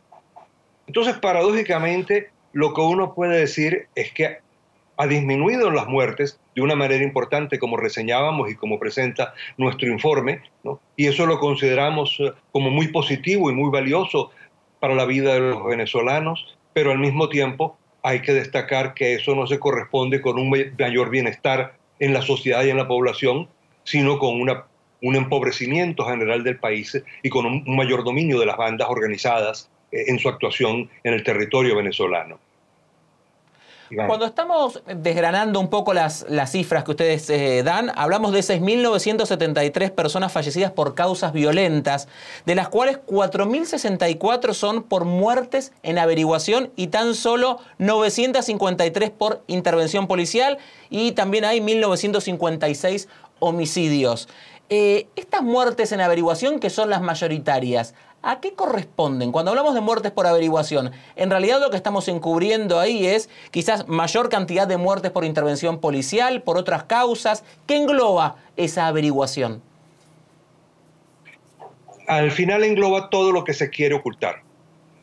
Entonces, 0.87 1.17
paradójicamente, 1.19 2.31
lo 2.53 2.73
que 2.73 2.81
uno 2.81 3.15
puede 3.15 3.39
decir 3.39 3.89
es 3.95 4.13
que 4.13 4.39
ha 4.97 5.07
disminuido 5.07 5.71
las 5.71 5.87
muertes 5.87 6.41
de 6.57 6.63
una 6.63 6.75
manera 6.75 7.05
importante, 7.05 7.59
como 7.59 7.77
reseñábamos 7.77 8.51
y 8.51 8.57
como 8.57 8.81
presenta 8.81 9.33
nuestro 9.57 9.89
informe, 9.89 10.43
y 10.97 11.07
eso 11.07 11.25
lo 11.25 11.39
consideramos 11.39 12.17
eh, 12.19 12.33
como 12.51 12.71
muy 12.71 12.89
positivo 12.89 13.51
y 13.51 13.55
muy 13.55 13.71
valioso 13.71 14.31
para 14.81 14.95
la 14.95 15.05
vida 15.05 15.35
de 15.35 15.41
los 15.41 15.65
venezolanos, 15.65 16.59
pero 16.73 16.91
al 16.91 16.99
mismo 16.99 17.29
tiempo 17.29 17.77
hay 18.03 18.23
que 18.23 18.33
destacar 18.33 18.95
que 18.95 19.15
eso 19.15 19.35
no 19.35 19.47
se 19.47 19.61
corresponde 19.61 20.21
con 20.21 20.39
un 20.39 20.51
mayor 20.51 21.11
bienestar 21.11 21.77
en 22.01 22.13
la 22.13 22.23
sociedad 22.23 22.65
y 22.65 22.71
en 22.71 22.77
la 22.77 22.89
población, 22.89 23.49
sino 23.85 24.19
con 24.19 24.41
una, 24.41 24.65
un 25.03 25.17
empobrecimiento 25.17 26.05
general 26.05 26.45
del 26.45 26.59
país 26.59 27.01
y 27.23 27.29
con 27.29 27.47
un 27.47 27.77
mayor 27.77 28.05
dominio 28.05 28.41
de 28.41 28.47
las 28.47 28.57
bandas 28.57 28.89
organizadas 28.91 29.71
eh, 29.93 30.05
en 30.09 30.19
su 30.19 30.29
actuación 30.29 30.91
en 31.05 31.15
el 31.15 31.23
territorio 31.23 31.77
venezolano. 31.77 32.39
Cuando 34.07 34.27
estamos 34.27 34.83
desgranando 34.87 35.61
un 35.61 35.71
poco 35.71 35.95
las, 35.95 36.27
las 36.29 36.53
cifras 36.53 36.85
que 36.85 36.91
ustedes 36.91 37.31
eh, 37.31 37.63
dan, 37.63 37.91
hablamos 37.97 38.33
de 38.33 38.41
6.973 38.41 39.91
personas 39.93 40.31
fallecidas 40.31 40.73
por 40.73 40.95
causas 40.95 41.33
violentas, 41.33 42.07
de 42.45 42.55
las 42.55 42.69
cuales 42.69 42.99
4.064 43.07 44.53
son 44.53 44.83
por 44.83 45.05
muertes 45.07 45.73
en 45.83 45.99
averiguación 45.99 46.71
y 46.77 46.89
tan 46.89 47.15
solo 47.15 47.61
953 47.79 49.11
por 49.11 49.43
intervención 49.47 50.07
policial 50.07 50.59
y 50.91 51.13
también 51.13 51.47
hay 51.47 51.61
1.956 51.61 53.09
homicidios. 53.39 54.29
Eh, 54.71 55.07
estas 55.17 55.43
muertes 55.43 55.93
en 55.93 56.01
averiguación, 56.01 56.61
que 56.61 56.69
son 56.69 56.91
las 56.91 57.01
mayoritarias, 57.01 57.95
¿A 58.21 58.41
qué 58.41 58.53
corresponden? 58.55 59.31
Cuando 59.31 59.53
hablamos 59.53 59.75
de 59.75 59.81
muertes 59.81 60.11
por 60.11 60.27
averiguación, 60.27 60.91
en 61.15 61.31
realidad 61.31 61.61
lo 61.61 61.71
que 61.71 61.77
estamos 61.77 62.09
encubriendo 62.09 62.81
ahí 62.81 63.07
es 63.07 63.31
quizás 63.53 63.87
mayor 63.87 64.29
cantidad 64.29 64.67
de 64.67 64.77
muertes 64.77 65.13
por 65.13 65.25
intervención 65.25 65.79
policial, 65.79 66.43
por 66.43 66.59
otras 66.59 66.83
causas. 66.83 67.45
¿Qué 67.69 67.77
engloba 67.77 68.35
esa 68.57 68.89
averiguación? 68.89 69.63
Al 72.09 72.33
final 72.33 72.65
engloba 72.65 73.09
todo 73.09 73.31
lo 73.31 73.45
que 73.45 73.55
se 73.55 73.71
quiere 73.71 73.95
ocultar. 73.95 74.43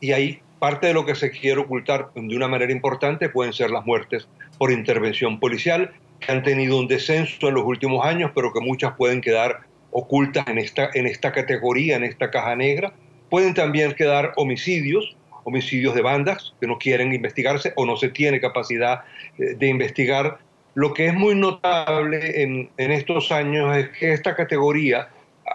Y 0.00 0.12
ahí 0.12 0.42
parte 0.58 0.88
de 0.88 0.94
lo 0.94 1.06
que 1.06 1.14
se 1.14 1.30
quiere 1.30 1.62
ocultar 1.62 2.10
de 2.14 2.36
una 2.36 2.48
manera 2.48 2.72
importante 2.72 3.30
pueden 3.30 3.54
ser 3.54 3.70
las 3.70 3.86
muertes 3.86 4.28
por 4.58 4.70
intervención 4.70 5.40
policial, 5.40 5.92
que 6.26 6.32
han 6.32 6.42
tenido 6.42 6.78
un 6.78 6.88
descenso 6.88 7.48
en 7.48 7.54
los 7.54 7.64
últimos 7.64 8.04
años, 8.04 8.32
pero 8.34 8.52
que 8.52 8.60
muchas 8.60 8.94
pueden 8.96 9.20
quedar 9.20 9.60
ocultas 9.92 10.46
en 10.48 10.58
esta, 10.58 10.90
en 10.92 11.06
esta 11.06 11.32
categoría, 11.32 11.96
en 11.96 12.04
esta 12.04 12.30
caja 12.30 12.54
negra 12.56 12.92
Pueden 13.28 13.54
también 13.54 13.92
quedar 13.94 14.32
homicidios, 14.36 15.16
homicidios 15.44 15.94
de 15.94 16.02
bandas 16.02 16.54
que 16.60 16.66
no 16.66 16.78
quieren 16.78 17.12
investigarse 17.12 17.72
o 17.76 17.84
no 17.84 17.96
se 17.96 18.08
tiene 18.08 18.40
capacidad 18.40 19.02
eh, 19.38 19.54
de 19.56 19.66
investigar. 19.66 20.38
Lo 20.74 20.94
que 20.94 21.06
es 21.06 21.14
muy 21.14 21.34
notable 21.34 22.42
en, 22.42 22.70
estos 22.76 23.32
años 23.32 23.76
es 23.76 23.88
que 23.90 24.12
esta 24.12 24.34
categoría 24.36 25.08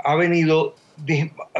ha 0.03 0.15
venido 0.15 0.75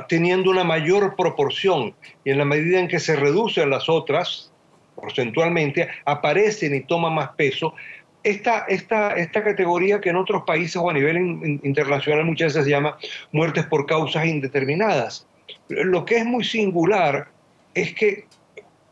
teniendo 0.10 0.50
una 0.50 0.64
mayor 0.64 1.16
proporción 1.16 1.94
y 2.24 2.32
en 2.32 2.40
la 2.40 2.46
medida 2.46 2.80
en 2.80 2.88
que 2.88 3.00
se 3.00 3.16
reducen 3.16 3.70
las 3.70 3.88
otras, 3.88 4.52
porcentualmente, 4.96 5.90
aparecen 6.06 6.76
y 6.76 6.82
toman 6.82 7.14
más 7.14 7.30
peso. 7.36 7.76
Esta, 8.24 8.66
esta, 8.68 9.16
esta 9.16 9.44
categoría 9.44 10.00
que 10.00 10.10
en 10.10 10.16
otros 10.16 10.44
países 10.44 10.76
o 10.76 10.90
a 10.90 10.94
nivel 10.94 11.18
internacional 11.64 12.26
muchas 12.26 12.54
veces 12.54 12.66
se 12.66 12.70
llama 12.70 12.98
muertes 13.32 13.66
por 13.66 13.86
causas 13.88 14.26
indeterminadas. 14.26 15.26
Lo 15.70 16.06
que 16.06 16.18
es 16.18 16.26
muy 16.26 16.44
singular 16.44 17.28
es 17.74 17.94
que, 17.94 18.26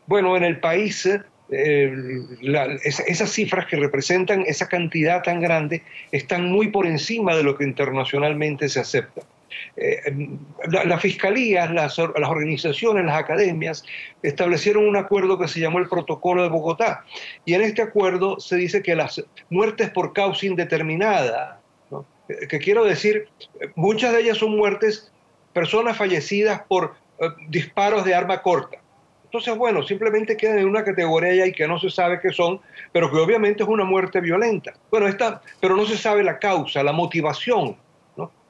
bueno, 0.08 0.36
en 0.36 0.44
el 0.44 0.60
país 0.60 1.08
eh, 1.52 1.94
esas 2.84 3.32
cifras 3.32 3.66
que 3.66 3.76
representan 3.76 4.44
esa 4.46 4.68
cantidad 4.68 5.24
tan 5.24 5.42
grande 5.42 5.84
están 6.12 6.50
muy 6.52 6.70
por 6.70 6.86
encima 6.86 7.36
de 7.36 7.44
lo 7.44 7.58
que 7.58 7.64
internacionalmente 7.64 8.70
se 8.70 8.80
acepta. 8.80 9.22
Eh, 9.76 10.30
las 10.72 11.02
fiscalías, 11.02 11.72
las, 11.72 11.98
las, 11.98 12.30
organizaciones, 12.30 13.06
las 13.06 13.18
academias 13.18 13.84
establecieron 14.24 14.88
un 14.88 14.98
acuerdo 14.98 15.40
que 15.40 15.48
se 15.48 15.60
llamó 15.60 15.80
el 15.80 15.88
Protocolo 15.88 16.44
de 16.44 16.50
Bogotá. 16.50 17.06
Y 17.46 17.54
en 17.54 17.62
este 17.62 17.82
acuerdo 17.82 18.40
se 18.40 18.56
dice 18.56 18.82
que 18.82 18.96
las 18.96 19.24
muertes 19.50 19.90
por 19.90 20.14
causa 20.14 20.46
indeterminada, 20.46 21.62
que 22.28 22.60
quiero 22.60 22.86
decir, 22.86 23.28
muchas 23.76 24.14
de 24.14 24.22
ellas 24.22 24.38
son 24.38 24.56
muertes 24.56 25.12
personas 25.54 25.98
fallecidas 25.98 26.62
por 26.68 26.96
eh, 27.20 27.28
disparos 27.50 28.06
de 28.06 28.14
arma 28.14 28.42
corta. 28.42 28.80
Entonces, 29.26 29.56
bueno, 29.56 29.84
simplemente 29.84 30.36
quedan 30.36 30.58
en 30.58 30.68
una 30.68 30.84
categoría 30.84 31.46
y 31.46 31.52
que 31.52 31.68
no 31.68 31.80
se 31.80 31.92
sabe 31.92 32.20
qué 32.20 32.32
son, 32.32 32.60
pero 32.92 33.12
que 33.12 33.18
obviamente 33.18 33.62
es 33.62 33.70
una 33.70 33.84
muerte 33.84 34.20
violenta. 34.22 34.74
Bueno, 34.90 35.08
esta, 35.08 35.42
pero 35.62 35.76
no 35.76 35.86
se 35.86 35.98
sabe 35.98 36.24
la 36.24 36.40
causa, 36.40 36.82
la 36.82 36.94
motivación 36.94 37.78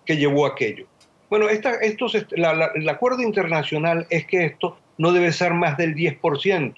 que 0.05 0.15
llevó 0.15 0.45
a 0.45 0.49
aquello. 0.49 0.87
Bueno, 1.29 1.48
esta, 1.50 1.75
estos, 1.75 2.15
el 2.15 2.89
acuerdo 2.89 3.21
internacional 3.21 4.07
es 4.09 4.25
que 4.25 4.45
esto 4.45 4.79
no 4.98 5.12
debe 5.12 5.31
ser 5.31 5.53
más 5.53 5.77
del 5.77 5.95
10% 5.95 6.75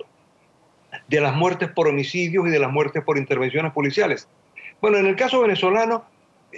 de 1.08 1.22
las 1.22 1.34
muertes 1.36 1.70
por 1.70 1.88
homicidios 1.88 2.48
y 2.48 2.50
de 2.51 2.60
las 2.60 2.72
muertes 2.72 3.03
por 3.03 3.17
intervenciones 3.17 3.72
policiales. 3.72 4.27
Bueno, 4.81 4.98
en 4.98 5.05
el 5.05 5.15
caso 5.15 5.41
venezolano, 5.41 6.05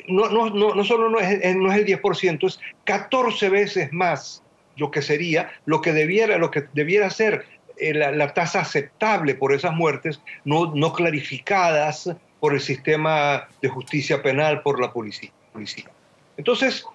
no, 0.07 0.29
no, 0.29 0.49
no, 0.49 0.73
no 0.73 0.83
solo 0.83 1.09
no 1.09 1.19
es, 1.19 1.55
no 1.55 1.71
es 1.71 1.77
el 1.77 1.85
10%, 1.85 2.47
es 2.47 2.59
14 2.83 3.49
veces 3.49 3.93
más 3.93 4.43
lo 4.75 4.89
que 4.89 5.01
sería, 5.01 5.51
lo 5.65 5.81
que 5.81 5.93
debiera, 5.93 6.37
lo 6.37 6.49
que 6.49 6.63
debiera 6.73 7.09
ser 7.09 7.45
eh, 7.77 7.93
la, 7.93 8.33
tasa 8.33 8.61
aceptable 8.61 9.35
por 9.35 9.53
esas 9.53 9.73
muertes 9.73 10.21
no, 10.45 10.73
no 10.75 10.93
clarificadas 10.93 12.09
por 12.39 12.53
el 12.53 12.61
sistema 12.61 13.47
de 13.61 13.69
justicia 13.69 14.21
penal, 14.21 14.61
por 14.61 14.79
la 14.79 14.91
policía. 14.91 15.31
Entonces, 16.37 16.85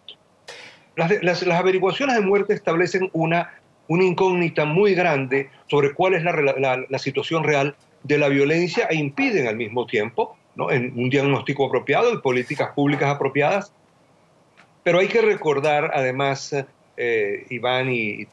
las, 0.99 1.43
las, 1.43 1.59
averiguaciones 1.59 2.17
de 2.17 2.23
muerte 2.23 2.55
establecen 2.55 3.09
una, 3.13 3.55
una 3.87 4.05
incógnita 4.05 4.65
muy 4.65 4.95
grande 4.95 5.51
sobre 5.69 5.95
cuál 5.95 6.15
es 6.15 6.23
la, 6.23 6.85
la 6.89 6.99
situación 6.99 7.45
real 7.45 7.77
de 8.03 8.19
la 8.19 8.29
violencia 8.29 8.87
e 8.91 8.97
impiden 8.97 9.47
al 9.47 9.57
mismo 9.57 9.87
tiempo 9.87 10.37
en 10.71 10.93
un 10.99 11.09
diagnóstico 11.09 11.67
apropiado 11.67 12.13
y 12.13 12.19
políticas 12.19 12.71
públicas 12.75 13.09
apropiadas. 13.09 13.73
Pero 14.83 14.99
hay 14.99 15.09
que 15.09 15.23
recordar, 15.23 15.91
además, 15.95 16.55
eh, 16.97 17.47
Iván 17.51 17.91
y, 17.91 18.27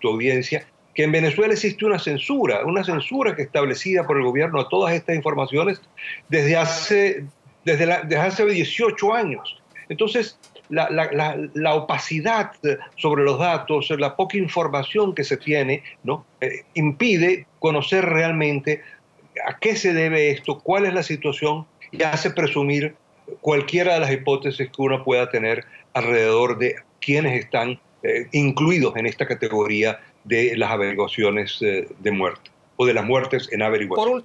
tu 0.00 0.08
audiencia, 0.08 0.66
que 0.94 1.04
en 1.04 1.12
Venezuela 1.12 1.52
existe 1.52 1.84
una 1.84 1.98
censura, 1.98 2.64
una 2.64 2.82
censura 2.84 3.36
que 3.36 3.42
establecida 3.42 4.06
por 4.06 4.16
el 4.16 4.24
gobierno 4.24 4.60
a 4.60 4.68
todas 4.68 4.94
estas 4.94 5.16
informaciones 5.16 5.80
desde 6.28 6.56
hace, 6.56 7.24
desde, 7.64 8.16
hace 8.16 8.46
18 8.46 9.14
años. 9.14 9.62
Entonces, 9.88 10.38
la, 10.68 11.74
opacidad 11.74 12.52
sobre 12.96 13.24
los 13.24 13.38
datos, 13.38 13.90
la 13.90 14.16
poca 14.16 14.36
información 14.36 15.14
que 15.14 15.24
se 15.24 15.36
tiene, 15.36 15.82
¿no? 16.02 16.24
Eh, 16.40 16.62
impide 16.74 17.46
conocer 17.58 18.04
realmente 18.04 18.82
a 19.46 19.58
qué 19.58 19.76
se 19.76 19.92
debe 19.92 20.30
esto, 20.30 20.58
cuál 20.58 20.86
es 20.86 20.94
la 20.94 21.02
situación 21.02 21.66
y 21.90 22.02
hace 22.02 22.30
presumir 22.30 22.94
cualquiera 23.40 23.94
de 23.94 24.00
las 24.00 24.12
hipótesis 24.12 24.68
que 24.68 24.82
uno 24.82 25.04
pueda 25.04 25.30
tener 25.30 25.64
alrededor 25.94 26.58
de 26.58 26.76
quienes 27.00 27.38
están 27.44 27.80
eh, 28.02 28.26
incluidos 28.32 28.96
en 28.96 29.06
esta 29.06 29.26
categoría 29.26 30.00
de 30.24 30.56
las 30.56 30.70
averiguaciones 30.70 31.58
eh, 31.62 31.88
de 31.98 32.10
muerte 32.10 32.50
o 32.76 32.86
de 32.86 32.94
las 32.94 33.04
muertes 33.04 33.48
en 33.52 33.62
averiguación. 33.62 34.24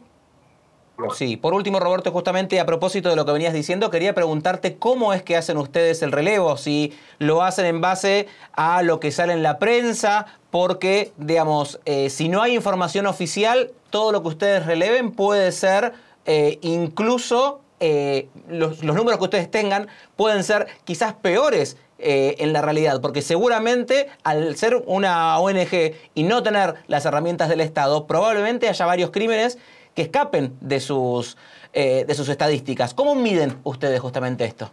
Sí, 1.16 1.38
por 1.38 1.54
último, 1.54 1.80
Roberto, 1.80 2.12
justamente 2.12 2.60
a 2.60 2.66
propósito 2.66 3.10
de 3.10 3.16
lo 3.16 3.26
que 3.26 3.32
venías 3.32 3.54
diciendo, 3.54 3.90
quería 3.90 4.14
preguntarte 4.14 4.78
cómo 4.78 5.14
es 5.14 5.24
que 5.24 5.36
hacen 5.36 5.58
ustedes 5.58 6.04
el 6.04 6.12
relevo, 6.12 6.56
si 6.56 6.94
lo 7.18 7.42
hacen 7.42 7.66
en 7.66 7.82
base 7.82 8.28
a 8.54 8.84
lo 8.84 9.00
que 9.00 9.12
sale 9.12 9.34
en 9.34 9.42
la 9.42 9.58
prensa, 9.58 10.28
porque, 10.52 11.12
digamos, 11.18 11.80
eh, 11.86 12.12
si 12.12 12.30
no 12.30 12.44
hay 12.44 12.54
información 12.54 13.08
oficial, 13.08 13.72
todo 13.90 14.12
lo 14.12 14.22
que 14.22 14.30
ustedes 14.30 14.66
releven 14.68 15.12
puede 15.12 15.52
ser 15.52 15.94
eh, 16.26 16.60
incluso 16.62 17.62
eh, 17.80 18.30
los, 18.48 18.84
los, 18.84 18.96
números 18.96 19.18
que 19.18 19.26
ustedes 19.26 19.52
tengan 19.52 19.88
pueden 20.16 20.44
ser 20.44 20.68
quizás 20.86 21.14
peores 21.14 21.78
en 22.06 22.52
la 22.52 22.62
realidad, 22.62 23.00
porque 23.00 23.22
seguramente 23.22 24.10
al 24.26 24.58
ser 24.58 24.84
una 24.88 25.40
ONG 25.40 25.94
y 26.14 26.24
no 26.24 26.44
tener 26.44 26.76
las 26.88 27.06
herramientas 27.06 27.48
del 27.48 27.62
Estado, 27.62 28.08
probablemente 28.08 28.68
haya 28.68 28.86
varios 28.86 29.10
crímenes 29.12 29.58
que 29.96 30.04
escapen 30.04 30.56
de 30.60 30.80
sus, 30.80 31.38
eh, 31.74 32.06
de 32.08 32.14
sus 32.16 32.30
estadísticas. 32.30 32.94
¿Cómo 32.94 33.16
miden 33.16 33.58
ustedes 33.64 34.00
justamente 34.00 34.46
esto? 34.46 34.72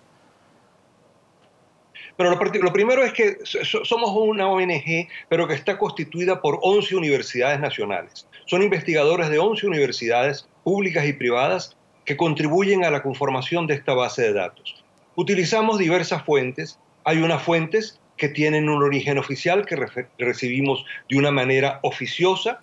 Pero 2.20 2.38
lo, 2.62 2.72
primero 2.74 3.02
es 3.02 3.14
que 3.14 3.38
somos 3.44 4.10
una 4.14 4.46
ONG, 4.46 5.08
pero 5.30 5.48
que 5.48 5.54
está 5.54 5.78
constituida 5.78 6.42
por 6.42 6.58
11 6.60 6.96
universidades 6.96 7.60
nacionales. 7.60 8.28
Son 8.44 8.62
investigadores 8.62 9.30
de 9.30 9.38
11 9.38 9.66
universidades 9.66 10.46
públicas 10.62 11.06
y 11.06 11.14
privadas 11.14 11.78
que 12.04 12.18
contribuyen 12.18 12.84
a 12.84 12.90
la 12.90 13.02
conformación 13.02 13.66
de 13.66 13.72
esta 13.72 13.94
base 13.94 14.20
de 14.20 14.34
datos. 14.34 14.84
Utilizamos 15.14 15.78
diversas 15.78 16.22
fuentes. 16.22 16.78
Hay 17.04 17.22
unas 17.22 17.42
fuentes 17.42 17.98
que 18.18 18.28
tienen 18.28 18.68
un 18.68 18.82
origen 18.82 19.16
oficial 19.16 19.64
que 19.64 19.76
recibimos 20.18 20.84
de 21.08 21.16
una 21.16 21.30
manera 21.30 21.80
oficiosa, 21.82 22.60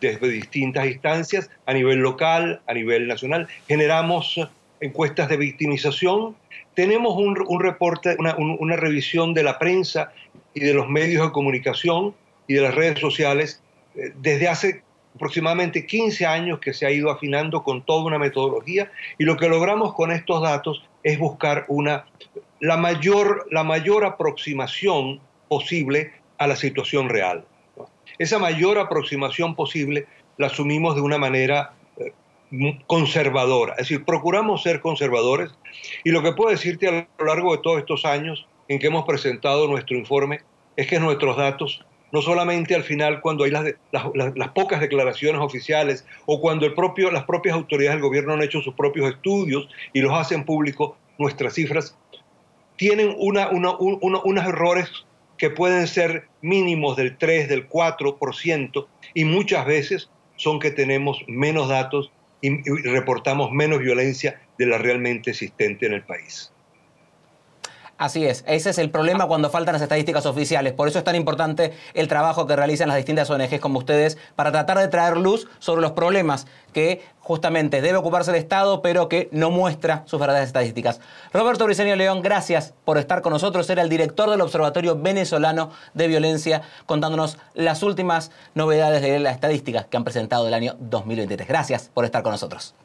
desde 0.00 0.28
distintas 0.28 0.86
instancias, 0.86 1.50
a 1.66 1.72
nivel 1.72 1.98
local, 1.98 2.60
a 2.66 2.74
nivel 2.74 3.08
nacional. 3.08 3.48
Generamos 3.66 4.40
encuestas 4.80 5.28
de 5.28 5.36
victimización, 5.36 6.36
tenemos 6.74 7.16
un, 7.16 7.60
reporte, 7.60 8.16
una, 8.18 8.76
revisión 8.76 9.34
de 9.34 9.42
la 9.42 9.58
prensa 9.58 10.12
y 10.54 10.60
de 10.60 10.74
los 10.74 10.88
medios 10.88 11.26
de 11.26 11.32
comunicación 11.32 12.14
y 12.46 12.54
de 12.54 12.60
las 12.60 12.74
redes 12.74 13.00
sociales 13.00 13.60
eh, 13.96 14.12
desde 14.16 14.48
hace 14.48 14.82
aproximadamente 15.16 15.84
15 15.86 16.26
años 16.26 16.60
que 16.60 16.72
se 16.72 16.86
ha 16.86 16.92
ido 16.92 17.10
afinando 17.10 17.64
con 17.64 17.82
toda 17.84 18.04
una 18.04 18.18
metodología 18.20 18.92
y 19.18 19.24
lo 19.24 19.36
que 19.36 19.48
logramos 19.48 19.94
con 19.94 20.12
estos 20.12 20.40
datos 20.40 20.84
es 21.02 21.18
buscar 21.18 21.64
una, 21.66 22.04
la, 22.60 22.76
mayor, 22.76 23.48
la 23.50 23.64
mayor 23.64 24.04
aproximación 24.04 25.20
posible 25.48 26.12
a 26.38 26.46
la 26.46 26.54
situación 26.54 27.08
real. 27.08 27.44
Esa 28.18 28.38
mayor 28.38 28.78
aproximación 28.78 29.54
posible 29.54 30.06
la 30.36 30.48
asumimos 30.48 30.94
de 30.94 31.02
una 31.02 31.18
manera 31.18 31.74
eh, 31.98 32.78
conservadora, 32.86 33.72
es 33.72 33.88
decir, 33.88 34.04
procuramos 34.04 34.62
ser 34.62 34.80
conservadores 34.80 35.50
y 36.04 36.10
lo 36.10 36.22
que 36.22 36.32
puedo 36.32 36.50
decirte 36.50 36.88
a 36.88 37.08
lo 37.18 37.24
largo 37.26 37.54
de 37.54 37.62
todos 37.62 37.78
estos 37.78 38.04
años 38.04 38.46
en 38.68 38.78
que 38.78 38.86
hemos 38.86 39.04
presentado 39.04 39.66
nuestro 39.66 39.96
informe 39.96 40.40
es 40.76 40.86
que 40.86 41.00
nuestros 41.00 41.36
datos, 41.36 41.84
no 42.12 42.22
solamente 42.22 42.74
al 42.74 42.84
final 42.84 43.20
cuando 43.20 43.44
hay 43.44 43.50
las, 43.50 43.64
las, 43.92 44.48
pocas 44.50 44.80
declaraciones 44.80 45.40
oficiales 45.40 46.06
o 46.26 46.40
cuando 46.40 46.66
el 46.66 46.74
propio, 46.74 47.10
las 47.10 47.24
propias 47.24 47.54
autoridades 47.54 47.96
del 47.96 48.08
gobierno 48.08 48.34
han 48.34 48.42
hecho 48.42 48.60
sus 48.60 48.74
propios 48.74 49.10
estudios 49.10 49.68
y 49.92 50.00
los 50.00 50.12
hacen 50.12 50.44
públicos, 50.44 50.92
nuestras 51.18 51.54
cifras 51.54 51.96
tienen 52.76 53.14
una, 53.18 53.50
unos 53.50 54.46
errores 54.46 54.88
que 55.38 55.50
pueden 55.50 55.86
ser 55.86 56.24
mínimos 56.42 56.96
del 56.96 57.16
3, 57.16 57.48
del 57.48 57.68
4%, 57.68 58.86
y 59.14 59.24
muchas 59.24 59.64
veces 59.66 60.10
son 60.36 60.58
que 60.58 60.70
tenemos 60.70 61.24
menos 61.26 61.68
datos 61.68 62.12
y, 62.40 62.62
reportamos 62.82 63.50
menos 63.50 63.80
violencia 63.80 64.40
de 64.58 64.66
la 64.66 64.78
realmente 64.78 65.30
existente 65.30 65.86
en 65.86 65.94
el 65.94 66.02
país. 66.02 66.52
Así 67.98 68.24
es, 68.24 68.44
ese 68.46 68.70
es 68.70 68.78
el 68.78 68.90
problema 68.90 69.26
cuando 69.26 69.50
faltan 69.50 69.72
las 69.72 69.82
estadísticas 69.82 70.24
oficiales. 70.24 70.72
Por 70.72 70.86
eso 70.86 70.98
es 70.98 71.04
tan 71.04 71.16
importante 71.16 71.72
el 71.94 72.06
trabajo 72.06 72.46
que 72.46 72.54
realizan 72.54 72.86
las 72.86 72.96
distintas 72.96 73.28
ONGs 73.28 73.58
como 73.58 73.80
ustedes 73.80 74.16
para 74.36 74.52
tratar 74.52 74.78
de 74.78 74.86
traer 74.86 75.16
luz 75.16 75.48
sobre 75.58 75.82
los 75.82 75.90
problemas 75.90 76.46
que 76.72 77.04
justamente 77.18 77.80
debe 77.80 77.98
ocuparse 77.98 78.30
el 78.30 78.36
Estado, 78.36 78.82
pero 78.82 79.08
que 79.08 79.28
no 79.32 79.50
muestra 79.50 80.04
sus 80.06 80.20
verdaderas 80.20 80.46
estadísticas. 80.46 81.00
Roberto 81.32 81.64
Briceño 81.64 81.96
León, 81.96 82.22
gracias 82.22 82.72
por 82.84 82.98
estar 82.98 83.20
con 83.20 83.32
nosotros. 83.32 83.68
Era 83.68 83.82
el 83.82 83.88
director 83.88 84.30
del 84.30 84.42
Observatorio 84.42 84.94
Venezolano 84.94 85.70
de 85.92 86.06
Violencia, 86.06 86.62
contándonos 86.86 87.36
las 87.54 87.82
últimas 87.82 88.30
novedades 88.54 89.02
de 89.02 89.18
las 89.18 89.34
estadísticas 89.34 89.86
que 89.86 89.96
han 89.96 90.04
presentado 90.04 90.46
el 90.46 90.54
año 90.54 90.76
2023. 90.78 91.48
Gracias 91.48 91.90
por 91.92 92.04
estar 92.04 92.22
con 92.22 92.30
nosotros. 92.30 92.76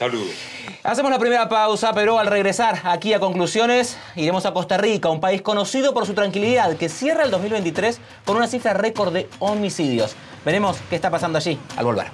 Saludos. 0.00 0.34
Hacemos 0.82 1.10
la 1.10 1.18
primera 1.18 1.46
pausa, 1.46 1.92
pero 1.92 2.18
al 2.18 2.26
regresar 2.26 2.80
aquí 2.84 3.12
a 3.12 3.20
conclusiones, 3.20 3.98
iremos 4.16 4.46
a 4.46 4.54
Costa 4.54 4.78
Rica, 4.78 5.10
un 5.10 5.20
país 5.20 5.42
conocido 5.42 5.92
por 5.92 6.06
su 6.06 6.14
tranquilidad, 6.14 6.74
que 6.78 6.88
cierra 6.88 7.22
el 7.22 7.30
2023 7.30 8.00
con 8.24 8.38
una 8.38 8.46
cifra 8.46 8.72
récord 8.72 9.12
de 9.12 9.28
homicidios. 9.40 10.16
Veremos 10.42 10.78
qué 10.88 10.96
está 10.96 11.10
pasando 11.10 11.36
allí 11.36 11.58
al 11.76 11.84
volver. 11.84 12.10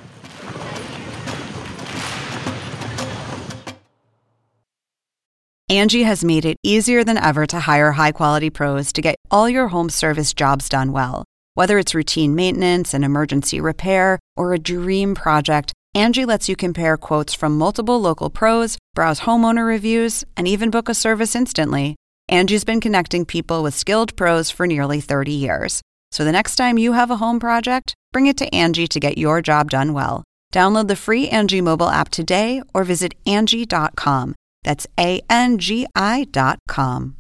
Angie 5.70 6.02
has 6.02 6.24
made 6.24 6.44
it 6.44 6.56
easier 6.64 7.04
than 7.04 7.16
ever 7.16 7.46
to 7.46 7.68
hire 7.68 7.92
high 7.92 8.10
quality 8.10 8.50
pros 8.50 8.92
to 8.92 9.00
get 9.00 9.14
all 9.30 9.48
your 9.48 9.68
home 9.68 9.90
service 9.90 10.34
jobs 10.34 10.68
done 10.68 10.90
well. 10.90 11.22
Whether 11.54 11.78
it's 11.78 11.94
routine 11.94 12.34
maintenance, 12.34 12.94
an 12.94 13.04
emergency 13.04 13.60
repair, 13.60 14.18
or 14.36 14.52
a 14.52 14.58
dream 14.58 15.14
project, 15.14 15.72
Angie 15.96 16.26
lets 16.26 16.46
you 16.46 16.56
compare 16.56 16.98
quotes 16.98 17.32
from 17.32 17.56
multiple 17.56 17.98
local 17.98 18.28
pros, 18.28 18.76
browse 18.94 19.20
homeowner 19.20 19.66
reviews, 19.66 20.24
and 20.36 20.46
even 20.46 20.68
book 20.68 20.90
a 20.90 20.94
service 20.94 21.34
instantly. 21.34 21.96
Angie's 22.28 22.64
been 22.64 22.82
connecting 22.82 23.24
people 23.24 23.62
with 23.62 23.72
skilled 23.72 24.14
pros 24.14 24.50
for 24.50 24.66
nearly 24.66 25.00
30 25.00 25.32
years. 25.32 25.80
So 26.10 26.22
the 26.22 26.32
next 26.32 26.56
time 26.56 26.76
you 26.76 26.92
have 26.92 27.10
a 27.10 27.16
home 27.16 27.40
project, 27.40 27.94
bring 28.12 28.26
it 28.26 28.36
to 28.36 28.54
Angie 28.54 28.86
to 28.88 29.00
get 29.00 29.16
your 29.16 29.40
job 29.40 29.70
done 29.70 29.94
well. 29.94 30.22
Download 30.52 30.86
the 30.86 30.96
free 30.96 31.30
Angie 31.30 31.62
mobile 31.62 31.88
app 31.88 32.10
today 32.10 32.60
or 32.74 32.84
visit 32.84 33.14
Angie.com. 33.24 34.34
That's 34.64 34.86
A 35.00 35.22
N 35.30 35.56
G 35.56 35.86
I.com. 35.96 37.16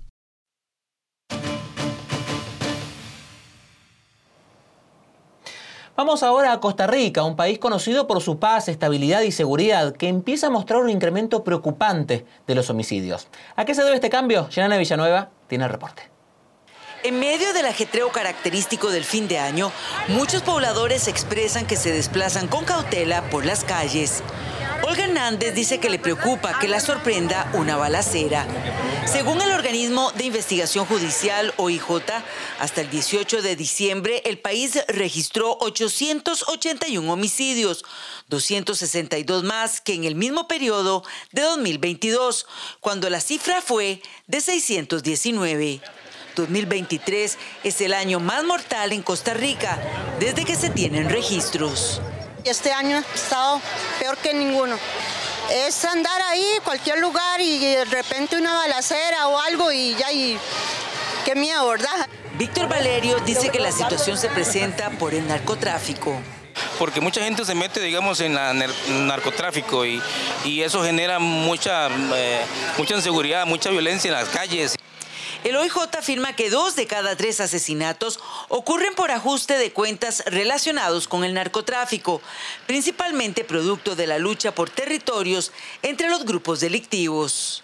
Vamos 5.96 6.22
ahora 6.22 6.52
a 6.52 6.60
Costa 6.60 6.86
Rica, 6.86 7.22
un 7.22 7.36
país 7.36 7.58
conocido 7.58 8.06
por 8.06 8.20
su 8.20 8.38
paz, 8.38 8.68
estabilidad 8.68 9.22
y 9.22 9.32
seguridad, 9.32 9.96
que 9.96 10.08
empieza 10.08 10.48
a 10.48 10.50
mostrar 10.50 10.82
un 10.82 10.90
incremento 10.90 11.42
preocupante 11.42 12.26
de 12.46 12.54
los 12.54 12.68
homicidios. 12.68 13.28
¿A 13.56 13.64
qué 13.64 13.74
se 13.74 13.82
debe 13.82 13.94
este 13.94 14.10
cambio? 14.10 14.46
Yanana 14.50 14.76
Villanueva 14.76 15.30
tiene 15.48 15.64
el 15.64 15.70
reporte. 15.70 16.02
En 17.02 17.18
medio 17.18 17.54
del 17.54 17.64
ajetreo 17.64 18.10
característico 18.10 18.90
del 18.90 19.04
fin 19.04 19.26
de 19.26 19.38
año, 19.38 19.72
muchos 20.08 20.42
pobladores 20.42 21.08
expresan 21.08 21.66
que 21.66 21.76
se 21.76 21.92
desplazan 21.92 22.46
con 22.46 22.66
cautela 22.66 23.22
por 23.30 23.46
las 23.46 23.64
calles. 23.64 24.22
Olga 24.82 25.04
Hernández 25.04 25.54
dice 25.54 25.78
que 25.78 25.88
le 25.88 25.98
preocupa 25.98 26.58
que 26.58 26.68
la 26.68 26.80
sorprenda 26.80 27.50
una 27.54 27.76
balacera. 27.76 28.46
Según 29.06 29.40
el 29.40 29.50
organismo 29.66 30.12
de 30.12 30.26
investigación 30.26 30.86
judicial 30.86 31.52
OIJ, 31.56 31.82
hasta 32.60 32.82
el 32.82 32.88
18 32.88 33.42
de 33.42 33.56
diciembre 33.56 34.22
el 34.24 34.38
país 34.38 34.78
registró 34.86 35.58
881 35.58 37.12
homicidios, 37.12 37.84
262 38.28 39.42
más 39.42 39.80
que 39.80 39.94
en 39.94 40.04
el 40.04 40.14
mismo 40.14 40.46
periodo 40.46 41.02
de 41.32 41.42
2022, 41.42 42.46
cuando 42.78 43.10
la 43.10 43.20
cifra 43.20 43.60
fue 43.60 44.00
de 44.28 44.40
619. 44.40 45.80
2023 46.36 47.36
es 47.64 47.80
el 47.80 47.92
año 47.92 48.20
más 48.20 48.44
mortal 48.44 48.92
en 48.92 49.02
Costa 49.02 49.34
Rica 49.34 49.80
desde 50.20 50.44
que 50.44 50.54
se 50.54 50.70
tienen 50.70 51.10
registros. 51.10 52.00
Este 52.44 52.70
año 52.70 52.98
ha 52.98 53.14
estado 53.16 53.60
peor 53.98 54.16
que 54.18 54.32
ninguno. 54.32 54.78
Es 55.50 55.84
andar 55.84 56.20
ahí, 56.22 56.44
cualquier 56.64 56.98
lugar 56.98 57.40
y 57.40 57.58
de 57.58 57.84
repente 57.84 58.36
una 58.36 58.54
balacera 58.54 59.28
o 59.28 59.38
algo 59.38 59.70
y 59.70 59.94
ya, 59.94 60.10
y 60.12 60.38
qué 61.24 61.34
miedo, 61.34 61.68
¿verdad? 61.68 62.08
Víctor 62.36 62.68
Valerio 62.68 63.18
dice 63.20 63.50
que 63.50 63.60
la 63.60 63.72
situación 63.72 64.18
se 64.18 64.28
presenta 64.28 64.90
por 64.90 65.14
el 65.14 65.26
narcotráfico. 65.26 66.20
porque 66.78 67.00
mucha 67.00 67.22
gente 67.22 67.44
se 67.44 67.54
mete, 67.54 67.80
digamos, 67.80 68.20
en 68.20 68.36
el 68.36 69.06
narcotráfico 69.06 69.86
y, 69.86 70.02
y, 70.44 70.62
eso 70.62 70.82
genera 70.82 71.18
mucha, 71.18 71.88
eh, 72.14 72.40
mucha 72.76 72.94
inseguridad, 72.94 73.46
mucha 73.46 73.70
violencia 73.70 74.08
en 74.08 74.14
las 74.14 74.28
calles. 74.28 74.76
El 75.46 75.54
OIJ 75.54 75.76
afirma 75.96 76.34
que 76.34 76.50
dos 76.50 76.74
de 76.74 76.88
cada 76.88 77.14
tres 77.14 77.38
asesinatos 77.38 78.18
ocurren 78.48 78.96
por 78.96 79.12
ajuste 79.12 79.56
de 79.56 79.72
cuentas 79.72 80.24
relacionados 80.26 81.06
con 81.06 81.22
el 81.22 81.34
narcotráfico, 81.34 82.20
principalmente 82.66 83.44
producto 83.44 83.94
de 83.94 84.08
la 84.08 84.18
lucha 84.18 84.52
por 84.52 84.70
territorios 84.70 85.52
entre 85.82 86.10
los 86.10 86.24
grupos 86.24 86.58
delictivos. 86.58 87.62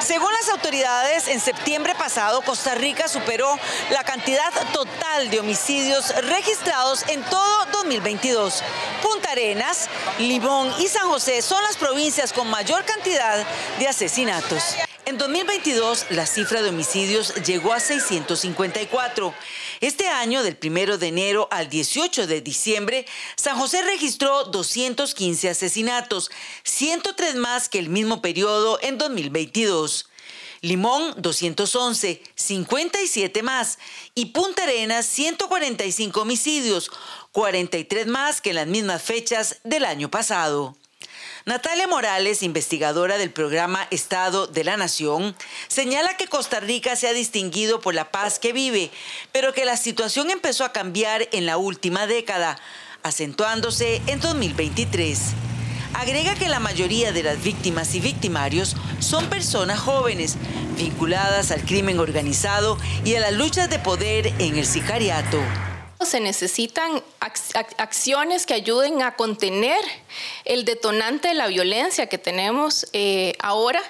Según 0.00 0.30
las 0.34 0.50
autoridades, 0.50 1.28
en 1.28 1.40
septiembre 1.40 1.94
pasado 1.94 2.42
Costa 2.42 2.74
Rica 2.74 3.08
superó 3.08 3.58
la 3.90 4.04
cantidad 4.04 4.52
total 4.74 5.30
de 5.30 5.40
homicidios 5.40 6.14
registrados 6.26 7.08
en 7.08 7.22
todo 7.22 7.64
2022. 7.72 8.62
Punta 9.02 9.30
Arenas, 9.30 9.88
Limón 10.18 10.70
y 10.78 10.88
San 10.88 11.08
José 11.08 11.40
son 11.40 11.62
las 11.62 11.78
provincias 11.78 12.34
con 12.34 12.50
mayor 12.50 12.84
cantidad 12.84 13.46
de 13.78 13.88
asesinatos. 13.88 14.76
En 15.08 15.18
2022, 15.18 16.06
la 16.10 16.26
cifra 16.26 16.62
de 16.62 16.70
homicidios 16.70 17.32
llegó 17.46 17.72
a 17.72 17.78
654. 17.78 19.32
Este 19.80 20.08
año, 20.08 20.42
del 20.42 20.58
1 20.60 20.98
de 20.98 21.06
enero 21.06 21.46
al 21.52 21.68
18 21.68 22.26
de 22.26 22.40
diciembre, 22.40 23.06
San 23.36 23.56
José 23.56 23.82
registró 23.82 24.42
215 24.46 25.48
asesinatos, 25.48 26.32
103 26.64 27.36
más 27.36 27.68
que 27.68 27.78
el 27.78 27.88
mismo 27.88 28.20
periodo 28.20 28.80
en 28.82 28.98
2022. 28.98 30.08
Limón 30.60 31.14
211, 31.18 32.20
57 32.34 33.42
más. 33.44 33.78
Y 34.16 34.26
Punta 34.26 34.64
Arenas 34.64 35.06
145 35.06 36.20
homicidios, 36.20 36.90
43 37.30 38.08
más 38.08 38.40
que 38.40 38.50
en 38.50 38.56
las 38.56 38.66
mismas 38.66 39.02
fechas 39.02 39.60
del 39.62 39.84
año 39.84 40.10
pasado. 40.10 40.74
Natalia 41.46 41.86
Morales, 41.86 42.42
investigadora 42.42 43.18
del 43.18 43.30
programa 43.30 43.86
Estado 43.92 44.48
de 44.48 44.64
la 44.64 44.76
Nación, 44.76 45.36
señala 45.68 46.16
que 46.16 46.26
Costa 46.26 46.58
Rica 46.58 46.96
se 46.96 47.06
ha 47.06 47.12
distinguido 47.12 47.80
por 47.80 47.94
la 47.94 48.10
paz 48.10 48.40
que 48.40 48.52
vive, 48.52 48.90
pero 49.30 49.52
que 49.52 49.64
la 49.64 49.76
situación 49.76 50.32
empezó 50.32 50.64
a 50.64 50.72
cambiar 50.72 51.28
en 51.30 51.46
la 51.46 51.56
última 51.56 52.08
década, 52.08 52.58
acentuándose 53.04 54.02
en 54.08 54.18
2023. 54.18 55.20
Agrega 55.94 56.34
que 56.34 56.48
la 56.48 56.58
mayoría 56.58 57.12
de 57.12 57.22
las 57.22 57.40
víctimas 57.40 57.94
y 57.94 58.00
victimarios 58.00 58.74
son 58.98 59.30
personas 59.30 59.78
jóvenes, 59.78 60.38
vinculadas 60.76 61.52
al 61.52 61.62
crimen 61.62 62.00
organizado 62.00 62.76
y 63.04 63.14
a 63.14 63.20
las 63.20 63.34
luchas 63.34 63.70
de 63.70 63.78
poder 63.78 64.32
en 64.40 64.56
el 64.56 64.66
sicariato. 64.66 65.38
Se 66.04 66.20
necesitan 66.20 67.02
acciones 67.78 68.44
que 68.44 68.54
ayuden 68.54 69.02
a 69.02 69.16
contener 69.16 69.78
el 70.44 70.64
detonante 70.64 71.28
de 71.28 71.34
la 71.34 71.46
violencia 71.46 72.06
que 72.06 72.18
tenemos 72.18 72.86
eh, 72.92 73.34
ahora, 73.40 73.82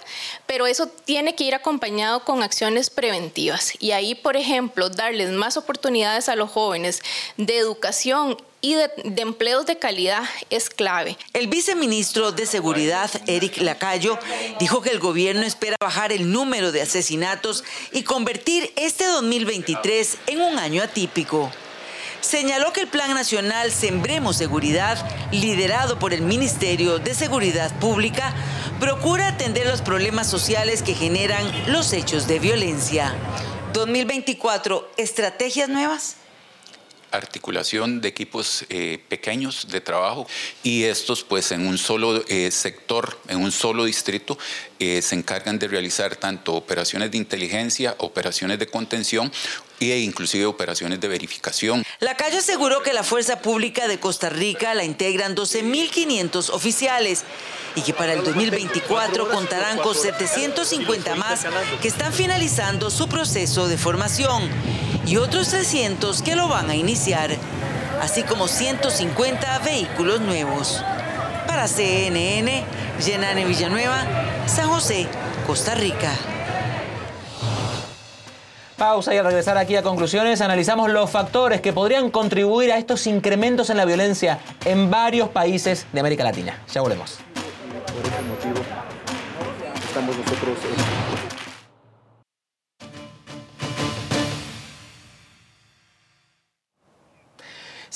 pero 0.47 0.67
eso 0.67 0.87
tiene 0.87 1.35
que 1.35 1.45
ir 1.45 1.55
acompañado 1.55 2.25
con 2.25 2.43
acciones 2.43 2.91
preventivas. 2.91 3.73
Y 3.81 3.91
ahí, 3.91 4.15
por 4.15 4.37
ejemplo, 4.37 4.89
darles 4.89 5.31
más 5.31 5.57
oportunidades 5.57 6.29
a 6.29 6.37
los 6.37 6.51
jóvenes 6.51 7.03
de 7.37 7.59
educación 7.59 8.37
y 8.61 8.75
de, 8.75 8.91
de, 9.05 9.23
empleos 9.23 9.67
de 9.67 9.79
calidad 9.79 10.23
es 10.49 10.71
clave. 10.71 11.19
El 11.33 11.49
viceministro 11.49 12.33
de 12.33 12.47
Seguridad, 12.47 13.11
Eric 13.27 13.59
Lacayo, 13.59 14.19
dijo 14.59 14.81
que 14.81 14.91
el 14.91 14.99
gobierno 14.99 15.43
espera 15.43 15.77
bajar 15.81 16.13
el 16.13 16.33
número 16.33 16.73
de 16.73 16.83
asesinatos 16.83 17.65
y 17.93 18.03
convertir 18.03 18.73
este 18.77 19.05
2023 19.07 20.19
en 20.29 20.41
un 20.41 20.59
año 20.59 20.83
atípico 20.83 21.51
señaló 22.21 22.73
que 22.73 22.83
el 22.83 22.89
Plan 22.89 23.15
Nacional 23.15 23.73
Sembremos 23.73 24.37
Seguridad, 24.37 24.99
liderado 25.33 25.99
por 25.99 26.13
el 26.13 26.23
Ministerio 26.23 26.99
de 26.99 27.15
Seguridad 27.15 27.79
Pública, 27.79 28.35
procura 28.81 29.29
atender 29.29 29.67
los 29.67 29.83
problemas 29.83 30.29
sociales 30.29 30.83
que 30.83 30.95
generan 30.95 31.45
los 31.73 31.93
hechos 31.93 32.27
de 32.27 32.39
violencia. 32.39 33.15
2024, 33.73 34.91
¿estrategias 34.97 35.69
nuevas? 35.69 36.17
articulación 37.17 38.01
de 38.01 38.09
equipos 38.09 38.65
eh, 38.69 38.99
pequeños 39.09 39.69
de 39.71 39.81
trabajo 39.81 40.27
y 40.63 40.85
estos 40.85 41.23
pues 41.25 41.51
en 41.53 41.67
un 41.67 41.79
solo 41.79 42.25
eh, 42.29 42.51
sector, 42.51 43.19
en 43.29 43.39
un 43.39 43.53
solo 43.53 43.85
distrito, 43.85 44.39
eh, 44.79 45.01
se 45.03 45.15
encargan 45.15 45.59
de 45.59 45.69
realizar 45.69 46.17
tanto 46.17 46.55
operaciones 46.55 47.11
de 47.11 47.19
inteligencia, 47.19 47.95
operaciones 47.99 48.59
de 48.59 48.67
contención 48.67 49.33
e 49.81 49.99
inclusive 50.01 50.47
operaciones 50.47 51.01
de 51.01 51.09
verificación. 51.09 51.85
La 52.01 52.17
calle 52.17 52.39
aseguró 52.39 52.83
que 52.83 52.93
la 52.93 53.03
Fuerza 53.03 53.41
Pública 53.41 53.89
de 53.89 53.99
Costa 53.99 54.29
Rica 54.29 54.75
la 54.75 54.85
integran 54.85 55.35
12.500 55.35 56.51
oficiales 56.51 57.25
y 57.75 57.83
que 57.83 57.93
para 57.93 58.15
el 58.15 58.25
2024 58.25 59.29
contarán 59.29 59.79
con 59.79 59.95
750 59.95 61.15
más 61.17 61.47
que 61.83 61.89
están 61.89 62.13
finalizando 62.13 62.91
su 62.91 63.09
proceso 63.09 63.69
de 63.69 63.77
formación 63.77 64.49
y 65.07 65.19
otros 65.19 65.49
300 65.49 66.23
que 66.23 66.35
lo 66.35 66.49
van 66.49 66.71
a 66.71 66.75
iniciar, 66.75 67.37
así 68.01 68.23
como 68.23 68.49
150 68.49 69.59
vehículos 69.61 70.21
nuevos. 70.21 70.83
Para 71.47 71.69
CNN, 71.69 72.65
Yenane 73.05 73.45
Villanueva, 73.45 74.05
San 74.47 74.69
José, 74.69 75.07
Costa 75.47 75.75
Rica. 75.75 76.13
Pausa 78.77 79.15
y 79.15 79.19
al 79.19 79.25
regresar 79.25 79.57
aquí 79.57 79.75
a 79.77 79.83
conclusiones 79.83 80.41
analizamos 80.43 80.91
los 80.91 81.11
factores 81.11 81.61
que 81.63 81.73
podrían 81.73 82.11
contribuir 82.11 82.73
a 82.73 82.79
estos 82.79 83.07
incrementos 83.07 83.71
en 83.71 83.79
la 83.79 83.87
violencia 83.87 84.39
en 84.65 84.91
varios 84.91 85.31
países 85.31 85.87
de 85.93 86.01
América 86.01 86.25
Latina. 86.25 86.61
Ya 86.73 86.83
volvemos. 86.83 87.19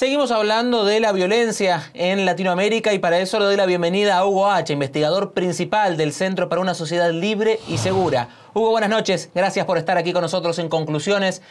Seguimos 0.01 0.31
hablando 0.31 0.87
de 0.87 0.99
la 0.99 1.13
violencia 1.13 1.91
en 1.93 2.25
Latinoamérica 2.25 2.95
y 2.95 2.99
para 2.99 3.19
eso 3.19 3.39
le 3.39 3.45
doy 3.45 3.57
la 3.59 3.67
bienvenida 3.67 4.17
a 4.17 4.25
Hugo 4.25 4.51
H., 4.51 4.73
investigador 4.73 5.35
principal 5.35 5.99
del 5.99 6.15
Centro 6.15 6.49
para 6.49 6.63
una 6.63 6.73
Sociedad 6.73 7.11
Libre 7.11 7.61
y 7.69 7.77
Segura. 7.77 8.31
Hugo, 8.55 8.71
buenas 8.71 8.89
noches. 8.89 9.29
Gracias 9.35 9.67
por 9.67 9.77
estar 9.77 9.99
aquí 9.99 10.15
con 10.15 10.23
nosotros 10.23 10.59
en 10.59 10.71
Conclusiones. 10.71 11.43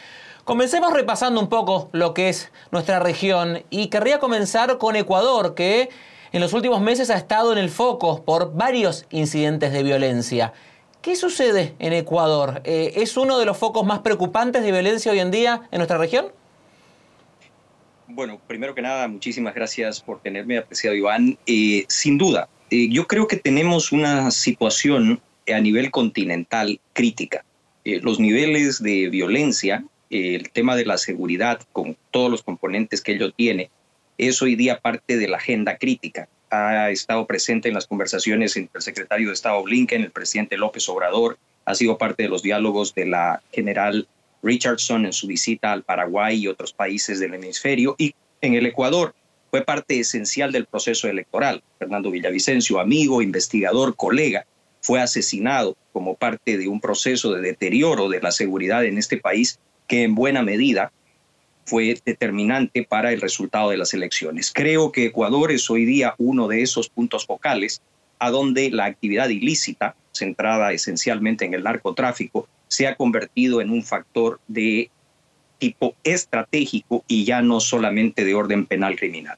Comencemos 0.42 0.92
repasando 0.92 1.40
un 1.40 1.48
poco 1.48 1.90
lo 1.92 2.12
que 2.12 2.28
es 2.28 2.50
nuestra 2.72 2.98
región 2.98 3.62
y 3.70 3.86
querría 3.86 4.18
comenzar 4.18 4.78
con 4.78 4.96
Ecuador, 4.96 5.54
que 5.54 5.88
en 6.32 6.40
los 6.40 6.52
últimos 6.52 6.80
meses 6.80 7.08
ha 7.10 7.16
estado 7.16 7.52
en 7.52 7.58
el 7.58 7.70
foco 7.70 8.24
por 8.24 8.54
varios 8.54 9.06
incidentes 9.10 9.72
de 9.72 9.84
violencia. 9.84 10.54
¿Qué 11.02 11.14
sucede 11.14 11.76
en 11.78 11.92
Ecuador? 11.92 12.62
Eh, 12.64 12.94
¿Es 12.96 13.16
uno 13.16 13.38
de 13.38 13.46
los 13.46 13.56
focos 13.56 13.86
más 13.86 14.00
preocupantes 14.00 14.64
de 14.64 14.72
violencia 14.72 15.12
hoy 15.12 15.20
en 15.20 15.30
día 15.30 15.68
en 15.70 15.78
nuestra 15.78 15.98
región? 15.98 16.32
Bueno, 18.20 18.38
primero 18.46 18.74
que 18.74 18.82
nada, 18.82 19.08
muchísimas 19.08 19.54
gracias 19.54 20.02
por 20.02 20.20
tenerme, 20.20 20.58
apreciado 20.58 20.94
Iván. 20.94 21.38
Eh, 21.46 21.86
sin 21.88 22.18
duda, 22.18 22.50
eh, 22.70 22.90
yo 22.90 23.06
creo 23.06 23.26
que 23.26 23.38
tenemos 23.38 23.92
una 23.92 24.30
situación 24.30 25.22
a 25.50 25.58
nivel 25.58 25.90
continental 25.90 26.78
crítica. 26.92 27.46
Eh, 27.86 27.98
los 28.02 28.20
niveles 28.20 28.82
de 28.82 29.08
violencia, 29.08 29.86
el 30.10 30.50
tema 30.50 30.76
de 30.76 30.84
la 30.84 30.98
seguridad, 30.98 31.62
con 31.72 31.96
todos 32.10 32.30
los 32.30 32.42
componentes 32.42 33.00
que 33.00 33.12
ello 33.12 33.32
tiene, 33.32 33.70
es 34.18 34.42
hoy 34.42 34.54
día 34.54 34.80
parte 34.80 35.16
de 35.16 35.26
la 35.26 35.38
agenda 35.38 35.78
crítica. 35.78 36.28
Ha 36.50 36.90
estado 36.90 37.26
presente 37.26 37.68
en 37.68 37.74
las 37.74 37.86
conversaciones 37.86 38.54
entre 38.54 38.80
el 38.80 38.82
secretario 38.82 39.28
de 39.28 39.32
Estado 39.32 39.62
Blinken, 39.62 40.02
el 40.02 40.10
presidente 40.10 40.58
López 40.58 40.86
Obrador, 40.90 41.38
ha 41.64 41.74
sido 41.74 41.96
parte 41.96 42.24
de 42.24 42.28
los 42.28 42.42
diálogos 42.42 42.94
de 42.94 43.06
la 43.06 43.42
general 43.50 44.08
Richardson 44.42 45.06
en 45.06 45.12
su 45.12 45.26
visita 45.26 45.72
al 45.72 45.82
Paraguay 45.82 46.38
y 46.38 46.48
otros 46.48 46.72
países 46.72 47.20
del 47.20 47.34
hemisferio 47.34 47.94
y 47.98 48.14
en 48.40 48.54
el 48.54 48.66
Ecuador 48.66 49.14
fue 49.50 49.62
parte 49.62 49.98
esencial 49.98 50.52
del 50.52 50.66
proceso 50.66 51.08
electoral. 51.08 51.62
Fernando 51.78 52.10
Villavicencio, 52.10 52.78
amigo, 52.78 53.20
investigador, 53.20 53.96
colega, 53.96 54.46
fue 54.80 55.00
asesinado 55.00 55.76
como 55.92 56.14
parte 56.14 56.56
de 56.56 56.68
un 56.68 56.80
proceso 56.80 57.32
de 57.32 57.42
deterioro 57.42 58.08
de 58.08 58.20
la 58.20 58.32
seguridad 58.32 58.84
en 58.84 58.96
este 58.96 59.18
país 59.18 59.58
que 59.86 60.04
en 60.04 60.14
buena 60.14 60.42
medida 60.42 60.92
fue 61.66 61.96
determinante 62.04 62.84
para 62.84 63.12
el 63.12 63.20
resultado 63.20 63.70
de 63.70 63.76
las 63.76 63.92
elecciones. 63.92 64.50
Creo 64.52 64.92
que 64.92 65.06
Ecuador 65.06 65.52
es 65.52 65.68
hoy 65.70 65.84
día 65.84 66.14
uno 66.18 66.48
de 66.48 66.62
esos 66.62 66.88
puntos 66.88 67.26
focales 67.26 67.82
a 68.18 68.30
donde 68.30 68.70
la 68.70 68.86
actividad 68.86 69.28
ilícita, 69.28 69.96
centrada 70.12 70.72
esencialmente 70.72 71.44
en 71.44 71.54
el 71.54 71.62
narcotráfico, 71.62 72.48
se 72.70 72.86
ha 72.86 72.94
convertido 72.94 73.60
en 73.60 73.70
un 73.70 73.82
factor 73.82 74.40
de 74.46 74.90
tipo 75.58 75.94
estratégico 76.04 77.04
y 77.06 77.24
ya 77.24 77.42
no 77.42 77.60
solamente 77.60 78.24
de 78.24 78.34
orden 78.34 78.64
penal 78.64 78.96
criminal. 78.96 79.36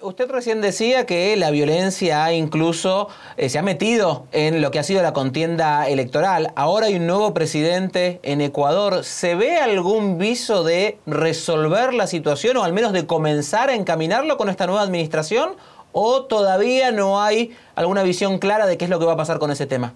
Usted 0.00 0.28
recién 0.28 0.60
decía 0.60 1.06
que 1.06 1.36
la 1.36 1.50
violencia 1.50 2.32
incluso 2.32 3.08
eh, 3.36 3.48
se 3.48 3.58
ha 3.58 3.62
metido 3.62 4.26
en 4.32 4.60
lo 4.60 4.72
que 4.72 4.80
ha 4.80 4.82
sido 4.82 5.00
la 5.00 5.12
contienda 5.12 5.88
electoral. 5.88 6.52
Ahora 6.56 6.86
hay 6.86 6.96
un 6.96 7.06
nuevo 7.06 7.32
presidente 7.32 8.18
en 8.24 8.40
Ecuador. 8.40 9.04
¿Se 9.04 9.36
ve 9.36 9.56
algún 9.58 10.18
viso 10.18 10.64
de 10.64 10.98
resolver 11.06 11.94
la 11.94 12.08
situación 12.08 12.56
o 12.56 12.64
al 12.64 12.72
menos 12.72 12.92
de 12.92 13.06
comenzar 13.06 13.70
a 13.70 13.74
encaminarlo 13.74 14.36
con 14.36 14.48
esta 14.48 14.66
nueva 14.66 14.82
administración? 14.82 15.50
¿O 15.92 16.24
todavía 16.24 16.90
no 16.90 17.22
hay 17.22 17.56
alguna 17.76 18.02
visión 18.02 18.38
clara 18.38 18.66
de 18.66 18.76
qué 18.76 18.84
es 18.84 18.90
lo 18.90 18.98
que 18.98 19.06
va 19.06 19.12
a 19.12 19.16
pasar 19.16 19.38
con 19.38 19.52
ese 19.52 19.66
tema? 19.66 19.94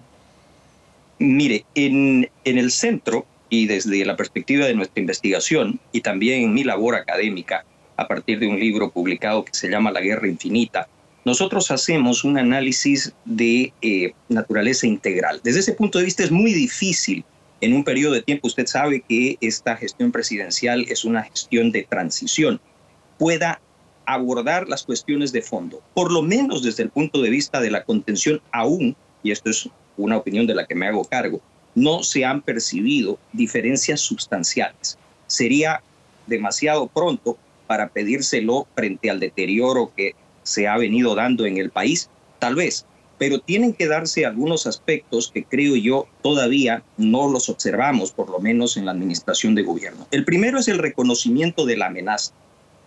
Mire, 1.21 1.65
en, 1.75 2.31
el 2.45 2.71
centro 2.71 3.27
y 3.47 3.67
desde 3.67 4.03
la 4.05 4.17
perspectiva 4.17 4.65
de 4.65 4.73
nuestra 4.73 5.01
investigación 5.01 5.79
y 5.91 6.01
también 6.01 6.41
en 6.41 6.53
mi 6.55 6.63
labor 6.63 6.95
académica, 6.95 7.63
a 7.95 8.07
partir 8.07 8.39
de 8.39 8.47
un 8.47 8.59
libro 8.59 8.89
publicado 8.89 9.45
que 9.45 9.53
se 9.53 9.69
llama 9.69 9.91
La 9.91 10.01
Guerra 10.01 10.27
Infinita, 10.27 10.87
nosotros 11.23 11.69
hacemos 11.69 12.23
un 12.23 12.39
análisis 12.39 13.13
de 13.25 13.71
eh, 13.83 14.13
naturaleza 14.29 14.87
integral. 14.87 15.41
Desde 15.43 15.59
ese 15.59 15.73
punto 15.73 15.99
de 15.99 16.05
vista 16.05 16.23
es 16.23 16.31
muy 16.31 16.53
difícil 16.53 17.23
en 17.61 17.73
un 17.73 17.83
periodo 17.83 18.13
de 18.13 18.23
tiempo, 18.23 18.47
usted 18.47 18.65
sabe 18.65 19.03
que 19.07 19.37
esta 19.41 19.77
gestión 19.77 20.11
presidencial 20.11 20.87
es 20.89 21.05
una 21.05 21.21
gestión 21.21 21.71
de 21.71 21.83
transición, 21.83 22.59
pueda 23.19 23.61
abordar 24.07 24.67
las 24.67 24.81
cuestiones 24.81 25.31
de 25.31 25.43
fondo, 25.43 25.83
por 25.93 26.11
lo 26.11 26.23
menos 26.23 26.63
desde 26.63 26.81
el 26.81 26.89
punto 26.89 27.21
de 27.21 27.29
vista 27.29 27.61
de 27.61 27.69
la 27.69 27.83
contención 27.83 28.41
aún, 28.51 28.95
y 29.21 29.29
esto 29.29 29.51
es 29.51 29.69
una 30.01 30.17
opinión 30.17 30.47
de 30.47 30.55
la 30.55 30.65
que 30.65 30.75
me 30.75 30.87
hago 30.87 31.05
cargo, 31.05 31.41
no 31.75 32.03
se 32.03 32.25
han 32.25 32.41
percibido 32.41 33.17
diferencias 33.33 34.01
sustanciales. 34.01 34.97
Sería 35.27 35.81
demasiado 36.27 36.87
pronto 36.87 37.37
para 37.67 37.89
pedírselo 37.89 38.67
frente 38.75 39.09
al 39.09 39.19
deterioro 39.19 39.91
que 39.95 40.13
se 40.43 40.67
ha 40.67 40.77
venido 40.77 41.15
dando 41.15 41.45
en 41.45 41.57
el 41.57 41.69
país? 41.69 42.09
Tal 42.39 42.55
vez, 42.55 42.85
pero 43.17 43.39
tienen 43.39 43.73
que 43.73 43.87
darse 43.87 44.25
algunos 44.25 44.65
aspectos 44.65 45.31
que 45.31 45.43
creo 45.43 45.75
yo 45.75 46.07
todavía 46.21 46.83
no 46.97 47.29
los 47.29 47.49
observamos, 47.49 48.11
por 48.11 48.29
lo 48.29 48.39
menos 48.39 48.77
en 48.77 48.85
la 48.85 48.91
administración 48.91 49.55
de 49.55 49.63
gobierno. 49.63 50.07
El 50.11 50.25
primero 50.25 50.59
es 50.59 50.67
el 50.67 50.79
reconocimiento 50.79 51.65
de 51.65 51.77
la 51.77 51.85
amenaza. 51.85 52.33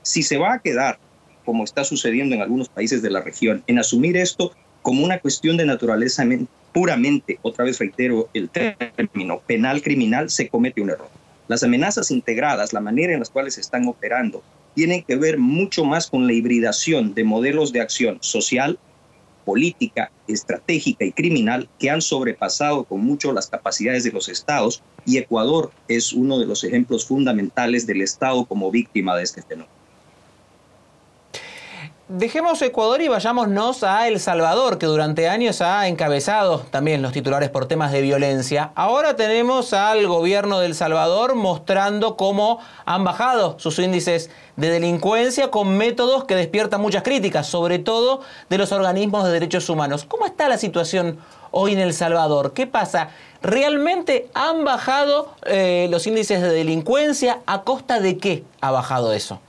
Si 0.02 0.22
se 0.22 0.36
va 0.36 0.54
a 0.54 0.58
quedar, 0.58 0.98
como 1.44 1.64
está 1.64 1.84
sucediendo 1.84 2.34
en 2.34 2.42
algunos 2.42 2.68
países 2.68 3.00
de 3.00 3.10
la 3.10 3.20
región, 3.20 3.62
en 3.66 3.78
asumir 3.78 4.16
esto 4.16 4.52
como 4.84 5.02
una 5.02 5.18
cuestión 5.18 5.56
de 5.56 5.64
naturaleza 5.64 6.26
puramente, 6.70 7.38
otra 7.40 7.64
vez 7.64 7.78
reitero 7.78 8.28
el 8.34 8.50
término, 8.50 9.40
penal 9.46 9.80
criminal, 9.80 10.28
se 10.28 10.50
comete 10.50 10.82
un 10.82 10.90
error. 10.90 11.08
Las 11.48 11.62
amenazas 11.62 12.10
integradas, 12.10 12.74
la 12.74 12.82
manera 12.82 13.14
en 13.14 13.20
las 13.20 13.30
cuales 13.30 13.56
están 13.56 13.88
operando, 13.88 14.42
tienen 14.74 15.02
que 15.02 15.16
ver 15.16 15.38
mucho 15.38 15.86
más 15.86 16.10
con 16.10 16.26
la 16.26 16.34
hibridación 16.34 17.14
de 17.14 17.24
modelos 17.24 17.72
de 17.72 17.80
acción 17.80 18.18
social, 18.20 18.78
política, 19.46 20.12
estratégica 20.28 21.06
y 21.06 21.12
criminal 21.12 21.66
que 21.78 21.88
han 21.88 22.02
sobrepasado 22.02 22.84
con 22.84 23.00
mucho 23.00 23.32
las 23.32 23.46
capacidades 23.46 24.04
de 24.04 24.12
los 24.12 24.28
estados 24.28 24.82
y 25.06 25.16
Ecuador 25.16 25.70
es 25.88 26.12
uno 26.12 26.38
de 26.38 26.44
los 26.44 26.62
ejemplos 26.62 27.06
fundamentales 27.06 27.86
del 27.86 28.02
estado 28.02 28.44
como 28.44 28.70
víctima 28.70 29.16
de 29.16 29.22
este 29.22 29.40
fenómeno. 29.40 29.83
Dejemos 32.08 32.60
Ecuador 32.60 33.00
y 33.00 33.08
vayámonos 33.08 33.82
a 33.82 34.06
El 34.06 34.20
Salvador, 34.20 34.76
que 34.76 34.84
durante 34.84 35.26
años 35.26 35.62
ha 35.62 35.88
encabezado 35.88 36.58
también 36.58 37.00
los 37.00 37.14
titulares 37.14 37.48
por 37.48 37.64
temas 37.64 37.92
de 37.92 38.02
violencia. 38.02 38.72
Ahora 38.74 39.16
tenemos 39.16 39.72
al 39.72 40.06
gobierno 40.06 40.58
de 40.58 40.66
El 40.66 40.74
Salvador 40.74 41.34
mostrando 41.34 42.18
cómo 42.18 42.58
han 42.84 43.04
bajado 43.04 43.58
sus 43.58 43.78
índices 43.78 44.28
de 44.56 44.68
delincuencia 44.68 45.50
con 45.50 45.78
métodos 45.78 46.24
que 46.24 46.36
despiertan 46.36 46.82
muchas 46.82 47.02
críticas, 47.02 47.46
sobre 47.46 47.78
todo 47.78 48.20
de 48.50 48.58
los 48.58 48.70
organismos 48.72 49.24
de 49.24 49.32
derechos 49.32 49.70
humanos. 49.70 50.04
¿Cómo 50.06 50.26
está 50.26 50.46
la 50.46 50.58
situación 50.58 51.18
hoy 51.52 51.72
en 51.72 51.78
El 51.78 51.94
Salvador? 51.94 52.52
¿Qué 52.52 52.66
pasa? 52.66 53.08
¿Realmente 53.40 54.28
han 54.34 54.62
bajado 54.62 55.34
eh, 55.46 55.86
los 55.88 56.06
índices 56.06 56.42
de 56.42 56.50
delincuencia? 56.50 57.40
¿A 57.46 57.62
costa 57.62 57.98
de 57.98 58.18
qué 58.18 58.44
ha 58.60 58.70
bajado 58.70 59.14
eso? 59.14 59.40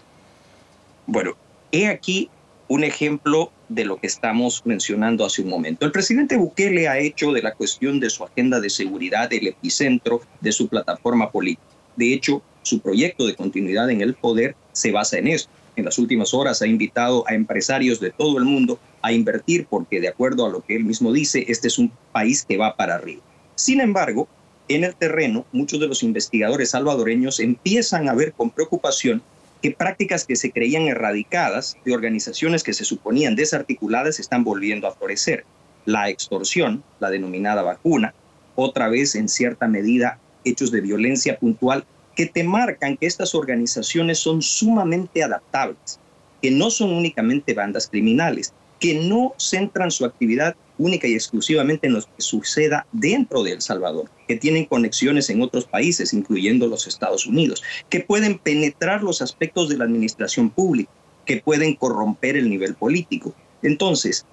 Bueno, 1.05 1.33
he 1.73 1.89
aquí 1.89 2.29
un 2.67 2.83
ejemplo 2.83 3.51
de 3.69 3.85
lo 3.85 3.97
que 3.97 4.07
estamos 4.07 4.61
mencionando 4.65 5.25
hace 5.25 5.41
un 5.41 5.49
momento. 5.49 5.85
El 5.85 5.91
presidente 5.91 6.37
Bukele 6.37 6.87
ha 6.87 6.97
hecho 6.97 7.31
de 7.31 7.41
la 7.41 7.53
cuestión 7.53 7.99
de 7.99 8.09
su 8.09 8.23
agenda 8.23 8.59
de 8.59 8.69
seguridad 8.69 9.31
el 9.31 9.47
epicentro 9.47 10.21
de 10.41 10.51
su 10.51 10.67
plataforma 10.67 11.31
política. 11.31 11.67
De 11.95 12.13
hecho, 12.13 12.41
su 12.63 12.79
proyecto 12.79 13.27
de 13.27 13.35
continuidad 13.35 13.89
en 13.89 14.01
el 14.01 14.15
poder 14.15 14.55
se 14.71 14.91
basa 14.91 15.17
en 15.17 15.27
esto. 15.27 15.49
En 15.75 15.85
las 15.85 15.99
últimas 15.99 16.33
horas 16.33 16.61
ha 16.61 16.67
invitado 16.67 17.23
a 17.27 17.33
empresarios 17.33 17.99
de 17.99 18.11
todo 18.11 18.37
el 18.37 18.45
mundo 18.45 18.79
a 19.01 19.11
invertir 19.11 19.67
porque, 19.69 19.99
de 19.99 20.07
acuerdo 20.07 20.45
a 20.45 20.49
lo 20.49 20.61
que 20.61 20.75
él 20.75 20.85
mismo 20.85 21.11
dice, 21.11 21.45
este 21.47 21.67
es 21.67 21.77
un 21.77 21.91
país 22.11 22.45
que 22.47 22.57
va 22.57 22.75
para 22.75 22.95
arriba. 22.95 23.21
Sin 23.55 23.81
embargo, 23.81 24.27
en 24.67 24.83
el 24.83 24.95
terreno, 24.95 25.45
muchos 25.51 25.79
de 25.79 25.87
los 25.87 26.01
investigadores 26.01 26.71
salvadoreños 26.71 27.39
empiezan 27.39 28.09
a 28.09 28.15
ver 28.15 28.33
con 28.33 28.49
preocupación 28.49 29.21
que 29.65 29.71
prácticas 29.71 30.25
que 30.25 30.35
se 30.35 30.51
creían 30.51 30.83
erradicadas 30.83 31.75
de 31.83 31.95
organizaciones 31.95 32.61
que 32.61 32.75
se 32.75 32.85
suponían 32.85 33.35
desarticuladas 33.35 34.19
están 34.19 34.43
volviendo 34.43 34.85
a 34.87 34.91
florecer. 34.91 35.43
La 35.85 36.07
extorsión, 36.07 36.83
la 36.99 37.09
denominada 37.09 37.63
vacuna, 37.63 38.13
otra 38.53 38.89
vez 38.89 39.15
en 39.15 39.27
cierta 39.27 39.67
medida 39.67 40.19
hechos 40.43 40.69
de 40.69 40.81
violencia 40.81 41.39
puntual 41.39 41.83
que 42.15 42.27
te 42.27 42.43
marcan 42.43 42.95
que 42.95 43.07
estas 43.07 43.33
organizaciones 43.33 44.19
son 44.19 44.43
sumamente 44.43 45.23
adaptables, 45.23 45.99
que 46.43 46.51
no 46.51 46.69
son 46.69 46.93
únicamente 46.93 47.55
bandas 47.55 47.87
criminales, 47.87 48.53
que 48.79 48.93
no 49.09 49.33
centran 49.39 49.89
su 49.89 50.05
actividad 50.05 50.55
única 50.77 51.07
y 51.07 51.13
exclusivamente 51.13 51.87
en 51.87 51.93
lo 51.93 52.01
que 52.01 52.07
suceda 52.17 52.85
dentro 52.91 53.43
de 53.43 53.53
El 53.53 53.61
Salvador, 53.61 54.09
que 54.27 54.35
tienen 54.35 54.65
conexiones 54.65 55.29
en 55.29 55.41
otros 55.41 55.65
países, 55.65 56.13
incluyendo 56.13 56.67
los 56.67 56.87
Estados 56.87 57.25
Unidos, 57.25 57.63
que 57.89 58.01
pueden 58.01 58.37
penetrar 58.39 59.03
los 59.03 59.21
aspectos 59.21 59.69
de 59.69 59.77
la 59.77 59.85
administración 59.85 60.49
pública, 60.49 60.91
que 61.25 61.37
pueden 61.37 61.75
corromper 61.75 62.37
el 62.37 62.49
nivel 62.49 62.75
político. 62.75 63.33
Entonces, 63.61 64.25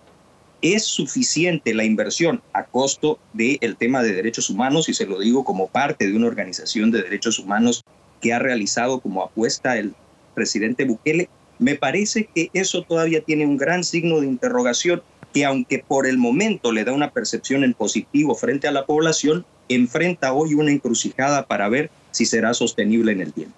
¿es 0.61 0.85
suficiente 0.85 1.75
la 1.75 1.85
inversión 1.85 2.43
a 2.53 2.65
costo 2.65 3.19
del 3.33 3.77
tema 3.77 4.03
de 4.03 4.13
derechos 4.13 4.51
humanos? 4.51 4.89
Y 4.89 4.95
se 4.95 5.07
lo 5.07 5.19
digo 5.19 5.45
como 5.45 5.69
parte 5.69 6.07
de 6.07 6.17
una 6.17 6.27
organización 6.27 6.91
de 6.91 7.03
derechos 7.03 7.39
humanos 7.39 7.83
que 8.21 8.33
ha 8.33 8.39
realizado 8.39 9.01
como 9.01 9.23
apuesta 9.23 9.79
el 9.79 9.95
presidente 10.35 10.85
Bukele. 10.85 11.29
Me 11.59 11.75
parece 11.75 12.29
que 12.35 12.51
eso 12.53 12.83
todavía 12.83 13.23
tiene 13.23 13.47
un 13.47 13.57
gran 13.57 13.85
signo 13.85 14.21
de 14.21 14.27
interrogación 14.27 15.03
que 15.33 15.45
aunque 15.45 15.85
por 15.87 16.07
el 16.07 16.19
momento 16.19 16.73
le 16.73 16.85
da 16.85 16.93
una 16.93 17.11
percepción 17.11 17.65
en 17.65 17.75
positivo 17.75 18.35
frente 18.35 18.69
a 18.69 18.73
la 18.73 18.87
población, 18.87 19.45
enfrenta 19.69 20.33
hoy 20.33 20.55
una 20.55 20.71
encrucijada 20.71 21.47
para 21.47 21.69
ver 21.69 21.91
si 22.11 22.27
será 22.27 22.55
sostenible 22.55 23.13
en 23.13 23.21
el 23.21 23.33
tiempo. 23.33 23.57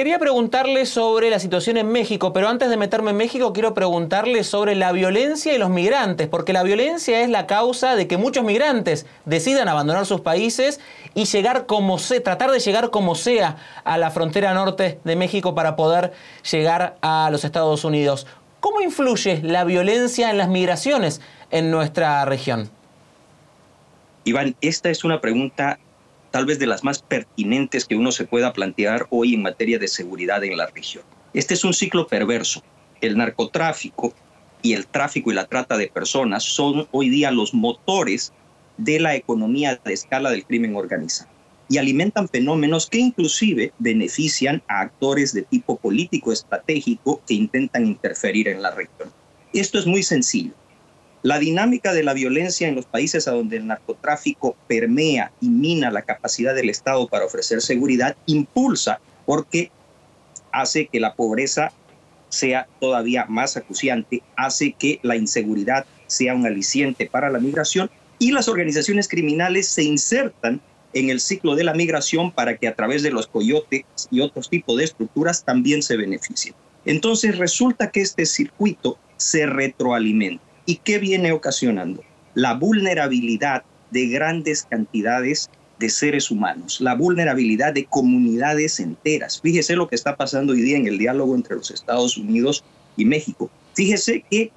Quería 0.00 0.20
preguntarle 0.20 0.86
sobre 0.86 1.30
la 1.30 1.40
situación 1.40 1.76
en 1.76 1.88
México, 1.88 2.32
pero 2.32 2.48
antes 2.48 2.70
de 2.70 2.76
meterme 2.76 3.10
en 3.10 3.16
México 3.16 3.52
quiero 3.52 3.74
preguntarle 3.74 4.44
sobre 4.44 4.76
la 4.76 4.92
violencia 4.92 5.52
y 5.52 5.58
los 5.58 5.68
migrantes, 5.68 6.28
porque 6.28 6.52
la 6.52 6.62
violencia 6.62 7.20
es 7.22 7.28
la 7.28 7.48
causa 7.48 7.96
de 7.96 8.06
que 8.06 8.16
muchos 8.16 8.44
migrantes 8.44 9.04
decidan 9.24 9.68
abandonar 9.68 10.06
sus 10.06 10.20
países 10.20 10.78
y 11.14 11.24
llegar 11.24 11.66
como 11.66 11.98
sea, 11.98 12.22
tratar 12.22 12.52
de 12.52 12.60
llegar 12.60 12.90
como 12.90 13.16
sea 13.16 13.56
a 13.82 13.98
la 13.98 14.12
frontera 14.12 14.54
norte 14.54 15.00
de 15.02 15.16
México 15.16 15.56
para 15.56 15.74
poder 15.74 16.12
llegar 16.50 16.96
a 17.02 17.28
los 17.32 17.44
Estados 17.44 17.84
Unidos. 17.84 18.28
¿Cómo 18.60 18.82
influye 18.82 19.40
la 19.42 19.64
violencia 19.64 20.30
en 20.30 20.36
las 20.36 20.50
migraciones 20.50 21.22
en 21.50 21.70
nuestra 21.70 22.22
región? 22.26 22.70
Iván, 24.24 24.54
esta 24.60 24.90
es 24.90 25.02
una 25.02 25.22
pregunta 25.22 25.78
tal 26.30 26.44
vez 26.44 26.58
de 26.58 26.66
las 26.66 26.84
más 26.84 27.00
pertinentes 27.00 27.86
que 27.86 27.96
uno 27.96 28.12
se 28.12 28.26
pueda 28.26 28.52
plantear 28.52 29.06
hoy 29.08 29.34
en 29.34 29.42
materia 29.42 29.78
de 29.78 29.88
seguridad 29.88 30.44
en 30.44 30.58
la 30.58 30.66
región. 30.66 31.04
Este 31.32 31.54
es 31.54 31.64
un 31.64 31.72
ciclo 31.72 32.06
perverso. 32.06 32.62
El 33.00 33.16
narcotráfico 33.16 34.12
y 34.60 34.74
el 34.74 34.86
tráfico 34.86 35.32
y 35.32 35.34
la 35.34 35.46
trata 35.46 35.78
de 35.78 35.88
personas 35.88 36.42
son 36.42 36.86
hoy 36.90 37.08
día 37.08 37.30
los 37.30 37.54
motores 37.54 38.34
de 38.76 39.00
la 39.00 39.16
economía 39.16 39.80
de 39.82 39.94
escala 39.94 40.30
del 40.30 40.44
crimen 40.44 40.76
organizado 40.76 41.39
y 41.70 41.78
alimentan 41.78 42.28
fenómenos 42.28 42.88
que 42.88 42.98
inclusive 42.98 43.72
benefician 43.78 44.60
a 44.66 44.80
actores 44.80 45.32
de 45.32 45.42
tipo 45.42 45.76
político 45.76 46.32
estratégico 46.32 47.22
que 47.26 47.34
intentan 47.34 47.86
interferir 47.86 48.48
en 48.48 48.60
la 48.60 48.72
región. 48.72 49.12
Esto 49.52 49.78
es 49.78 49.86
muy 49.86 50.02
sencillo. 50.02 50.52
La 51.22 51.38
dinámica 51.38 51.92
de 51.92 52.02
la 52.02 52.12
violencia 52.12 52.66
en 52.66 52.74
los 52.74 52.86
países 52.86 53.28
a 53.28 53.32
donde 53.32 53.56
el 53.56 53.68
narcotráfico 53.68 54.56
permea 54.66 55.30
y 55.40 55.48
mina 55.48 55.92
la 55.92 56.02
capacidad 56.02 56.56
del 56.56 56.70
Estado 56.70 57.06
para 57.06 57.24
ofrecer 57.24 57.62
seguridad 57.62 58.16
impulsa 58.26 59.00
porque 59.24 59.70
hace 60.50 60.88
que 60.88 60.98
la 60.98 61.14
pobreza 61.14 61.72
sea 62.30 62.66
todavía 62.80 63.26
más 63.26 63.56
acuciante, 63.56 64.22
hace 64.36 64.72
que 64.72 64.98
la 65.02 65.14
inseguridad 65.14 65.86
sea 66.08 66.34
un 66.34 66.46
aliciente 66.46 67.06
para 67.06 67.30
la 67.30 67.38
migración 67.38 67.90
y 68.18 68.32
las 68.32 68.48
organizaciones 68.48 69.06
criminales 69.06 69.68
se 69.68 69.84
insertan 69.84 70.60
en 70.92 71.10
el 71.10 71.20
ciclo 71.20 71.54
de 71.54 71.64
la 71.64 71.74
migración 71.74 72.32
para 72.32 72.56
que 72.56 72.68
a 72.68 72.74
través 72.74 73.02
de 73.02 73.10
los 73.10 73.26
coyotes 73.26 73.84
y 74.10 74.20
otros 74.20 74.50
tipos 74.50 74.76
de 74.76 74.84
estructuras 74.84 75.44
también 75.44 75.82
se 75.82 75.96
beneficien. 75.96 76.54
Entonces 76.84 77.38
resulta 77.38 77.90
que 77.90 78.00
este 78.00 78.26
circuito 78.26 78.98
se 79.16 79.46
retroalimenta. 79.46 80.42
¿Y 80.66 80.76
qué 80.76 80.98
viene 80.98 81.32
ocasionando? 81.32 82.02
La 82.34 82.54
vulnerabilidad 82.54 83.64
de 83.90 84.06
grandes 84.06 84.66
cantidades 84.68 85.50
de 85.78 85.88
seres 85.88 86.30
humanos, 86.30 86.80
la 86.80 86.94
vulnerabilidad 86.94 87.72
de 87.72 87.86
comunidades 87.86 88.80
enteras. 88.80 89.40
Fíjese 89.40 89.76
lo 89.76 89.88
que 89.88 89.96
está 89.96 90.16
pasando 90.16 90.52
hoy 90.52 90.60
día 90.60 90.76
en 90.76 90.86
el 90.86 90.98
diálogo 90.98 91.34
entre 91.34 91.56
los 91.56 91.70
Estados 91.70 92.16
Unidos 92.18 92.62
y 92.96 93.06
México. 93.06 93.50
Fíjese 93.74 94.24
que 94.30 94.52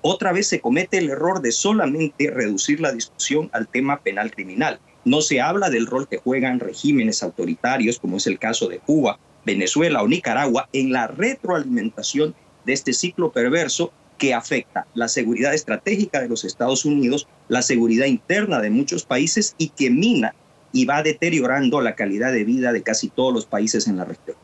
otra 0.00 0.32
vez 0.32 0.46
se 0.46 0.60
comete 0.60 0.98
el 0.98 1.10
error 1.10 1.42
de 1.42 1.52
solamente 1.52 2.30
reducir 2.30 2.80
la 2.80 2.92
discusión 2.92 3.50
al 3.52 3.68
tema 3.68 4.00
penal 4.00 4.30
criminal. 4.30 4.78
No 5.04 5.22
se 5.22 5.40
habla 5.40 5.70
del 5.70 5.86
rol 5.86 6.08
que 6.08 6.18
juegan 6.18 6.60
regímenes 6.60 7.22
autoritarios, 7.22 7.98
como 7.98 8.18
es 8.18 8.26
el 8.26 8.38
caso 8.38 8.68
de 8.68 8.78
Cuba, 8.78 9.18
Venezuela 9.46 10.02
o 10.02 10.08
Nicaragua, 10.08 10.68
en 10.72 10.92
la 10.92 11.06
retroalimentación 11.06 12.34
de 12.66 12.72
este 12.74 12.92
ciclo 12.92 13.32
perverso 13.32 13.92
que 14.18 14.34
afecta 14.34 14.86
la 14.94 15.08
seguridad 15.08 15.54
estratégica 15.54 16.20
de 16.20 16.28
los 16.28 16.44
Estados 16.44 16.84
Unidos, 16.84 17.26
la 17.48 17.62
seguridad 17.62 18.04
interna 18.04 18.60
de 18.60 18.68
muchos 18.68 19.04
países 19.04 19.54
y 19.56 19.70
que 19.70 19.88
mina 19.90 20.34
y 20.72 20.84
va 20.84 21.02
deteriorando 21.02 21.80
la 21.80 21.94
calidad 21.94 22.30
de 22.32 22.44
vida 22.44 22.72
de 22.72 22.82
casi 22.82 23.08
todos 23.08 23.32
los 23.32 23.46
países 23.46 23.88
en 23.88 23.96
la 23.96 24.04
región. 24.04 24.36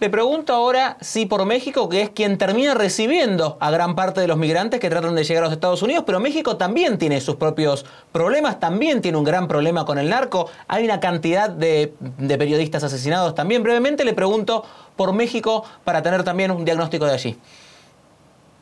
Le 0.00 0.08
pregunto 0.08 0.54
ahora 0.54 0.96
si 1.02 1.26
por 1.26 1.44
México, 1.44 1.90
que 1.90 2.00
es 2.00 2.08
quien 2.08 2.38
termina 2.38 2.72
recibiendo 2.72 3.58
a 3.60 3.70
gran 3.70 3.94
parte 3.94 4.22
de 4.22 4.28
los 4.28 4.38
migrantes 4.38 4.80
que 4.80 4.88
tratan 4.88 5.14
de 5.14 5.24
llegar 5.24 5.42
a 5.42 5.46
los 5.48 5.52
Estados 5.52 5.82
Unidos, 5.82 6.04
pero 6.06 6.20
México 6.20 6.56
también 6.56 6.96
tiene 6.96 7.20
sus 7.20 7.36
propios 7.36 7.84
problemas, 8.10 8.58
también 8.58 9.02
tiene 9.02 9.18
un 9.18 9.24
gran 9.24 9.46
problema 9.46 9.84
con 9.84 9.98
el 9.98 10.08
narco, 10.08 10.50
hay 10.68 10.86
una 10.86 11.00
cantidad 11.00 11.50
de, 11.50 11.92
periodistas 12.18 12.82
asesinados 12.82 13.34
también. 13.34 13.62
Brevemente 13.62 14.06
le 14.06 14.14
pregunto 14.14 14.64
por 14.96 15.12
México 15.12 15.66
para 15.84 16.02
tener 16.02 16.24
también 16.24 16.50
un 16.50 16.64
diagnóstico 16.64 17.04
de 17.04 17.12
allí. 17.12 17.36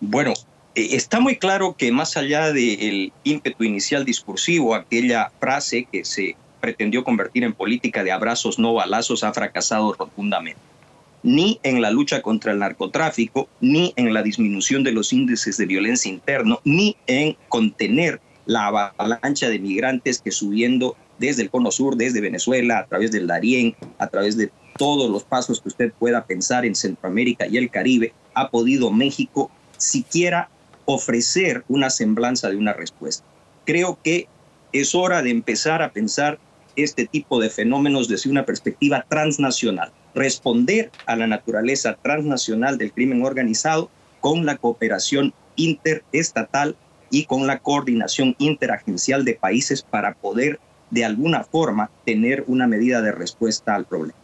Bueno, 0.01 0.35
eh, 0.75 0.89
está 0.91 1.21
muy 1.21 1.37
claro 1.37 1.77
que 1.79 1.93
más 1.93 2.17
allá 2.17 2.53
del 2.53 3.13
ímpetu 3.23 3.63
inicial 3.63 4.05
discursivo, 4.05 4.75
aquella 4.75 5.31
frase 5.39 5.85
que 5.85 6.05
se 6.05 6.35
pretendió 6.61 7.05
convertir 7.05 7.45
en 7.45 7.53
política 7.53 8.03
de 8.03 8.11
abrazos 8.11 8.59
no 8.59 8.75
balazos 8.75 9.23
ha 9.23 9.33
fracasado 9.33 9.93
rotundamente. 9.93 10.68
Ni 11.23 11.59
en 11.63 11.83
la 11.83 11.91
lucha 11.91 12.23
contra 12.23 12.53
el 12.53 12.59
narcotráfico, 12.59 13.49
ni 13.61 13.93
en 13.97 14.15
la 14.15 14.23
disminución 14.23 14.85
de 14.85 14.93
los 14.93 15.13
índices 15.13 15.57
de 15.57 15.67
violencia 15.67 16.11
interno, 16.11 16.61
ni 16.65 16.97
en 17.07 17.37
contener 17.49 18.21
la 18.47 18.67
avalancha 18.67 19.49
de 19.49 19.59
migrantes 19.59 20.21
que 20.21 20.31
subiendo 20.31 20.97
desde 21.19 21.43
el 21.43 21.51
cono 21.51 21.71
sur, 21.71 21.97
desde 21.97 22.21
Venezuela, 22.21 22.79
a 22.79 22.87
través 22.87 23.11
del 23.11 23.27
Darién, 23.27 23.77
a 23.99 24.07
través 24.07 24.37
de 24.37 24.51
todos 24.79 25.11
los 25.11 25.25
pasos 25.25 25.61
que 25.61 25.69
usted 25.69 25.93
pueda 25.93 26.25
pensar 26.25 26.65
en 26.65 26.75
Centroamérica 26.75 27.47
y 27.47 27.57
el 27.57 27.71
Caribe, 27.71 28.15
ha 28.35 28.51
podido 28.51 28.91
México 28.91 29.51
siquiera 29.77 30.49
ofrecer 30.85 31.65
una 31.69 31.91
semblanza 31.91 32.49
de 32.49 32.57
una 32.57 32.73
respuesta. 32.73 33.25
Creo 33.67 33.99
que 34.03 34.29
es 34.73 34.95
hora 34.95 35.23
de 35.23 35.31
empezar 35.31 35.83
a 35.83 35.93
pensar 35.93 36.39
este 36.77 37.07
tipo 37.07 37.41
de 37.41 37.51
fenómenos 37.51 38.09
desde 38.09 38.31
una 38.31 38.47
perspectiva 38.47 39.05
transnacional, 39.09 39.93
responder 40.19 40.91
a 41.07 41.15
la 41.15 41.29
naturaleza 41.29 41.97
transnacional 42.03 42.77
del 42.77 42.93
crimen 42.93 43.25
organizado 43.25 43.89
con 44.21 44.45
la 44.45 44.57
cooperación 44.57 45.33
interestatal 45.55 46.77
y 47.11 47.25
con 47.25 47.47
la 47.47 47.61
coordinación 47.61 48.35
interagencial 48.39 49.25
de 49.25 49.35
países 49.35 49.83
para 49.83 50.15
poder 50.15 50.59
de 50.91 51.05
alguna 51.05 51.45
forma 51.45 51.91
tener 52.05 52.45
una 52.49 52.67
medida 52.67 53.01
de 53.01 53.13
respuesta 53.13 53.77
al 53.77 53.85
problema. 53.85 54.19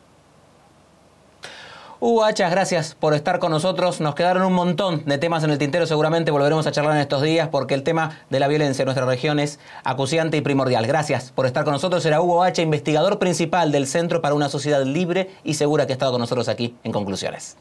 Hachas, 2.05 2.51
gracias 2.51 2.95
por 2.95 3.14
estar 3.14 3.38
con 3.38 3.51
nosotros. 3.51 4.03
Nos 4.03 4.14
quedaron 4.14 4.43
un 4.43 4.53
montón 4.53 5.07
de 5.07 5.17
temas 5.17 5.43
en 5.43 5.49
el 5.49 5.57
tintero. 5.57 5.87
Seguramente 5.87 6.31
volveremos 6.31 6.67
a 6.67 6.71
charlar 6.71 6.97
en 6.97 7.01
estos 7.01 7.23
días 7.23 7.49
porque 7.49 7.73
el 7.73 7.83
tema 7.83 8.21
de 8.29 8.40
la 8.40 8.47
violencia 8.47 8.83
en 8.83 8.87
nuestra 8.87 9.07
región 9.07 9.40
es 9.40 9.59
acuciante 9.85 10.37
y 10.37 10.43
primordial. 10.43 10.87
Gracias 10.87 11.33
por 11.35 11.47
estar 11.47 11.64
con 11.64 11.73
nosotros. 11.73 12.05
Era 12.05 12.21
Hugo 12.21 12.43
Hacha, 12.43 12.61
investigador 12.61 13.19
principal 13.19 13.73
del 13.73 13.87
Centro 13.87 14.21
para 14.21 14.35
una 14.35 14.51
Sociedad 14.51 14.85
Libre 14.85 15.31
y 15.45 15.55
Segura 15.55 15.87
que 15.87 15.95
ha 15.95 15.97
estado 15.97 16.12
con 16.12 16.21
nosotros 16.21 16.49
aquí 16.49 16.77
en 16.85 16.93
Conclusiones. 16.93 17.57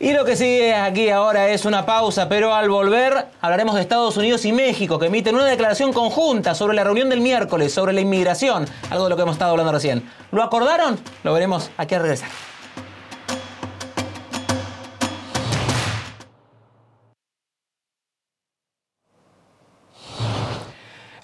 Y 0.00 0.12
lo 0.12 0.24
que 0.24 0.36
sigue 0.36 0.76
aquí 0.76 1.10
ahora 1.10 1.48
es 1.48 1.64
una 1.64 1.84
pausa, 1.84 2.28
pero 2.28 2.54
al 2.54 2.70
volver 2.70 3.26
hablaremos 3.40 3.74
de 3.74 3.80
Estados 3.80 4.16
Unidos 4.16 4.44
y 4.44 4.52
México, 4.52 4.96
que 4.96 5.06
emiten 5.06 5.34
una 5.34 5.46
declaración 5.46 5.92
conjunta 5.92 6.54
sobre 6.54 6.76
la 6.76 6.84
reunión 6.84 7.08
del 7.08 7.20
miércoles, 7.20 7.74
sobre 7.74 7.92
la 7.92 8.00
inmigración, 8.00 8.64
algo 8.90 9.04
de 9.04 9.10
lo 9.10 9.16
que 9.16 9.22
hemos 9.22 9.34
estado 9.34 9.50
hablando 9.50 9.72
recién. 9.72 10.08
¿Lo 10.30 10.44
acordaron? 10.44 11.00
Lo 11.24 11.32
veremos 11.32 11.70
aquí 11.76 11.96
al 11.96 12.02
regresar. 12.02 12.28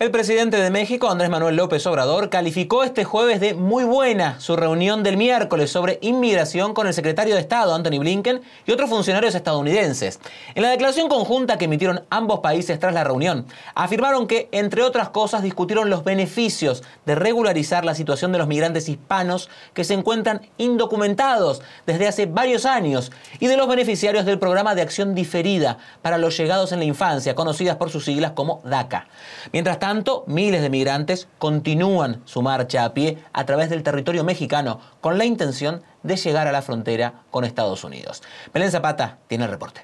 El 0.01 0.11
presidente 0.11 0.57
de 0.57 0.71
México, 0.71 1.09
Andrés 1.09 1.31
Manuel 1.31 1.55
López 1.55 1.87
Obrador, 1.87 2.29
calificó 2.29 2.83
este 2.83 3.05
jueves 3.05 3.39
de 3.39 3.55
muy 3.55 3.85
buena 3.85 4.41
su 4.41 4.57
reunión 4.57 5.05
del 5.05 5.17
miércoles 5.17 5.71
sobre 5.71 6.01
inmigración 6.03 6.75
con 6.75 6.89
el 6.89 6.95
secretario 6.95 7.37
de 7.37 7.41
Estado, 7.41 7.73
Anthony 7.73 8.01
Blinken, 8.01 8.43
y 8.67 8.73
otros 8.73 8.91
funcionarios 8.91 9.37
estadounidenses. 9.37 10.19
En 10.57 10.63
la 10.63 10.71
declaración 10.71 11.09
conjunta 11.09 11.59
que 11.59 11.67
emitieron 11.67 12.03
ambos 12.11 12.41
países 12.41 12.81
tras 12.81 12.93
la 12.93 13.05
reunión, 13.05 13.47
afirmaron 13.77 14.27
que, 14.27 14.49
entre 14.51 14.83
otras 14.83 15.11
cosas, 15.11 15.45
discutieron 15.45 15.91
los 15.91 16.03
beneficios 16.03 16.83
de 17.07 17.15
regularizar 17.15 17.85
la 17.85 17.95
situación 17.95 18.33
de 18.33 18.39
los 18.39 18.49
migrantes 18.49 18.89
hispanos 18.89 19.49
que 19.75 19.85
se 19.85 19.95
encuentran 19.95 20.41
indocumentados 20.59 21.63
desde 21.87 22.09
hace 22.09 22.27
varios 22.27 22.67
años 22.67 23.13
y 23.39 23.47
de 23.47 23.57
los 23.57 23.69
beneficiarios 23.69 24.25
del 24.25 24.41
programa 24.41 24.75
de 24.75 24.83
acción 24.83 25.15
diferida 25.15 25.79
para 26.03 26.19
los 26.19 26.37
llegados 26.37 26.73
en 26.73 26.81
la 26.81 26.85
infancia, 26.85 27.37
conocidas 27.37 27.77
por 27.77 27.91
sus 27.91 28.05
siglas 28.05 28.33
como 28.33 28.61
DACA. 28.65 29.07
Mientras 29.53 29.84
tanto, 29.85 30.25
miles 30.27 30.63
de 30.63 30.71
migrantes 30.71 31.29
continúan 31.37 32.23
su 32.25 32.41
marcha 32.41 32.87
a 32.87 32.95
pie 32.95 33.19
a 33.35 33.45
través 33.45 33.69
del 33.69 33.83
territorio 33.83 34.25
mexicano 34.25 34.81
con 35.03 35.19
la 35.19 35.27
intención 35.27 35.83
de 36.03 36.17
llegar 36.17 36.49
a 36.49 36.53
la 36.53 36.63
frontera 36.63 37.25
con 37.31 37.45
Estados 37.45 37.85
Unidos. 37.85 38.23
Belén 38.55 38.71
Zapata 38.71 39.19
tiene 39.29 39.45
el 39.45 39.51
reporte. 39.51 39.83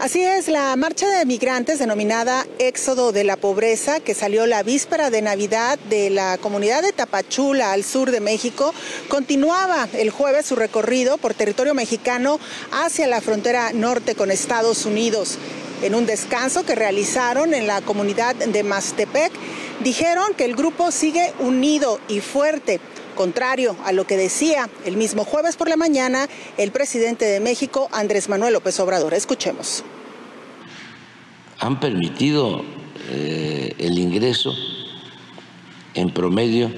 Así 0.00 0.24
es, 0.24 0.48
la 0.48 0.74
marcha 0.76 1.06
de 1.06 1.26
migrantes 1.26 1.78
denominada 1.78 2.46
Éxodo 2.58 3.12
de 3.12 3.24
la 3.24 3.36
Pobreza, 3.36 4.00
que 4.00 4.14
salió 4.14 4.46
la 4.46 4.62
víspera 4.62 5.10
de 5.10 5.20
Navidad 5.20 5.78
de 5.90 6.08
la 6.08 6.38
comunidad 6.38 6.80
de 6.80 6.92
Tapachula 6.92 7.72
al 7.72 7.84
sur 7.84 8.10
de 8.10 8.20
México, 8.20 8.72
continuaba 9.10 9.86
el 9.92 10.08
jueves 10.08 10.46
su 10.46 10.56
recorrido 10.56 11.18
por 11.18 11.34
territorio 11.34 11.74
mexicano 11.74 12.40
hacia 12.72 13.06
la 13.06 13.20
frontera 13.20 13.72
norte 13.74 14.14
con 14.14 14.30
Estados 14.30 14.86
Unidos 14.86 15.36
en 15.82 15.94
un 15.94 16.06
descanso 16.06 16.64
que 16.64 16.74
realizaron 16.74 17.54
en 17.54 17.66
la 17.66 17.80
comunidad 17.80 18.34
de 18.34 18.62
Mastepec, 18.62 19.32
dijeron 19.80 20.34
que 20.36 20.44
el 20.44 20.56
grupo 20.56 20.90
sigue 20.90 21.32
unido 21.38 22.00
y 22.08 22.20
fuerte, 22.20 22.80
contrario 23.14 23.76
a 23.84 23.92
lo 23.92 24.06
que 24.06 24.16
decía 24.16 24.68
el 24.84 24.96
mismo 24.96 25.24
jueves 25.24 25.56
por 25.56 25.68
la 25.68 25.76
mañana 25.76 26.28
el 26.56 26.70
presidente 26.70 27.24
de 27.24 27.40
México, 27.40 27.88
Andrés 27.92 28.28
Manuel 28.28 28.52
López 28.52 28.78
Obrador. 28.80 29.14
Escuchemos. 29.14 29.84
Han 31.60 31.80
permitido 31.80 32.62
eh, 33.10 33.74
el 33.78 33.98
ingreso 33.98 34.54
en 35.94 36.10
promedio 36.10 36.70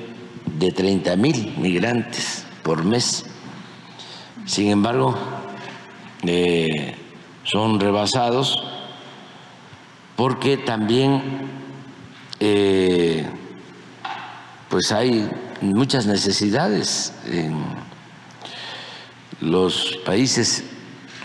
de 0.58 0.72
30 0.72 1.16
mil 1.16 1.54
migrantes 1.58 2.44
por 2.62 2.84
mes. 2.84 3.26
Sin 4.46 4.70
embargo, 4.70 5.14
eh, 6.26 6.94
son 7.44 7.80
rebasados 7.80 8.62
porque 10.20 10.58
también 10.58 11.22
eh, 12.40 13.24
pues 14.68 14.92
hay 14.92 15.26
muchas 15.62 16.04
necesidades 16.04 17.14
en 17.24 17.54
los 19.40 19.98
países 20.04 20.62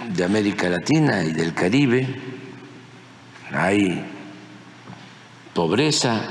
de 0.08 0.24
América 0.24 0.70
Latina 0.70 1.26
y 1.26 1.34
del 1.34 1.54
Caribe, 1.54 2.08
hay 3.52 4.02
pobreza 5.54 6.22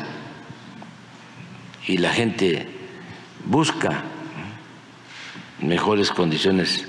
y 1.87 1.99
la 1.99 2.15
gente 2.15 2.67
busca 3.45 4.05
mejores 5.61 6.11
condiciones 6.11 6.87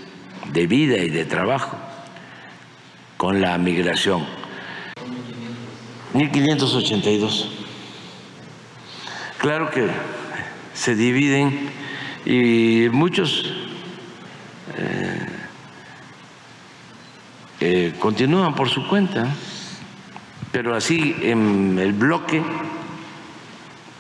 de 0.54 0.68
vida 0.68 1.00
y 1.00 1.10
de 1.10 1.26
trabajo 1.26 1.76
con 3.18 3.42
la 3.42 3.58
migración 3.58 4.45
1582. 6.16 7.50
Claro 9.38 9.70
que 9.70 9.88
se 10.74 10.96
dividen 10.96 11.70
y 12.26 12.88
muchos 12.92 13.54
eh, 14.78 15.28
eh, 17.60 17.94
continúan 18.00 18.56
por 18.56 18.70
su 18.70 18.88
cuenta, 18.88 19.28
pero 20.52 20.76
así 20.76 21.16
en 21.22 21.78
el 21.80 21.94
bloque 21.94 22.42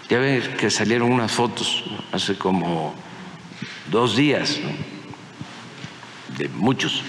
Ya 0.09 0.19
ves 0.19 0.47
que 0.49 0.69
salieron 0.69 1.11
unas 1.11 1.31
fotos 1.31 1.83
hace 2.11 2.37
como 2.37 2.93
dos 3.89 4.15
días, 4.15 4.59
de 6.37 6.47
muchos. 6.49 7.01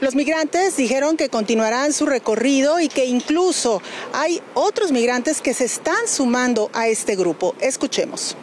Los 0.00 0.14
migrantes 0.14 0.76
dijeron 0.76 1.16
que 1.16 1.28
continuarán 1.28 1.92
su 1.92 2.06
recorrido 2.06 2.78
y 2.78 2.88
que 2.88 3.06
incluso 3.06 3.82
hay 4.12 4.40
otros 4.54 4.92
migrantes 4.92 5.40
que 5.40 5.54
se 5.54 5.64
están 5.64 6.06
sumando 6.06 6.70
a 6.72 6.86
este 6.86 7.16
grupo. 7.16 7.56
Escuchemos. 7.60 8.36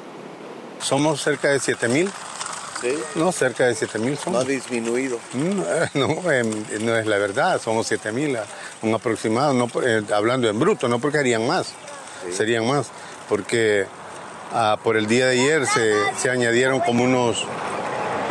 Somos 0.81 1.21
cerca 1.21 1.49
de 1.49 1.59
7 1.59 1.87
mil. 1.87 2.09
¿Sí? 2.81 2.93
No, 3.15 3.31
cerca 3.31 3.65
de 3.67 3.73
7 3.73 3.99
mil 3.99 4.19
No 4.29 4.39
ha 4.39 4.43
disminuido. 4.43 5.17
Mm, 5.31 5.61
eh, 5.61 5.89
No, 5.93 6.29
em, 6.29 6.65
no 6.81 6.97
es 6.97 7.05
la 7.05 7.17
verdad, 7.17 7.61
somos 7.61 7.87
7 7.87 8.11
mil, 8.11 8.37
un 8.81 8.93
aproximado, 8.93 9.53
no, 9.53 9.69
eh, 9.81 10.03
hablando 10.13 10.49
en 10.49 10.59
bruto, 10.59 10.89
no 10.89 10.99
porque 10.99 11.19
harían 11.19 11.47
más, 11.47 11.67
serían 12.35 12.67
más, 12.67 12.87
porque 13.29 13.85
ah, 14.51 14.77
por 14.83 14.97
el 14.97 15.07
día 15.07 15.27
de 15.27 15.39
ayer 15.39 15.65
se, 15.67 15.93
se 16.21 16.29
añadieron 16.29 16.81
como 16.81 17.05
unos, 17.05 17.45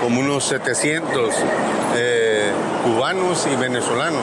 como 0.03 0.21
unos 0.21 0.45
700 0.45 1.35
eh, 1.35 1.37
cubanos 3.05 3.47
y 3.53 3.55
venezolanos. 3.57 4.23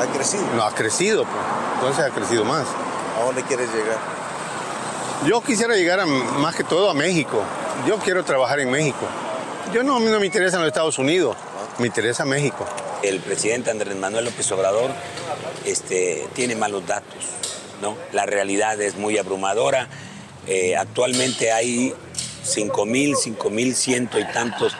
¿Ha 0.00 0.06
crecido? 0.16 0.42
No, 0.56 0.62
ha 0.64 0.74
crecido, 0.74 1.24
pues. 1.24 1.36
entonces 1.74 2.02
ha 2.02 2.08
crecido 2.10 2.42
más. 2.46 2.64
¿A 3.20 3.24
dónde 3.24 3.42
quieres 3.42 3.68
llegar? 3.74 3.98
Yo 5.26 5.42
quisiera 5.42 5.74
llegar 5.76 6.00
a- 6.00 6.06
más 6.06 6.54
que 6.56 6.64
todo 6.64 6.88
a 6.88 6.94
México. 6.94 7.42
Yo 7.86 7.98
quiero 7.98 8.24
trabajar 8.24 8.60
en 8.60 8.70
México. 8.70 9.04
Yo 9.74 9.82
no, 9.82 10.00
no 10.00 10.18
me 10.18 10.24
interesa 10.24 10.56
en 10.56 10.62
los 10.62 10.68
Estados 10.68 10.98
Unidos, 10.98 11.36
me 11.78 11.86
interesa 11.88 12.24
México. 12.24 12.64
El 13.02 13.20
presidente 13.20 13.70
Andrés 13.70 13.94
Manuel 13.96 14.24
López 14.24 14.50
Obrador 14.52 14.90
este, 15.66 16.26
tiene 16.32 16.56
malos 16.56 16.86
datos, 16.86 17.22
¿no? 17.82 17.98
La 18.12 18.24
realidad 18.24 18.80
es 18.80 18.96
muy 18.96 19.18
abrumadora. 19.18 19.88
Eh, 20.46 20.74
actualmente 20.74 21.52
hay 21.52 21.94
5 22.44 22.86
mil, 22.86 23.14
5 23.14 23.50
mil 23.50 23.74
ciento 23.76 24.18
y 24.18 24.24
tantos 24.32 24.74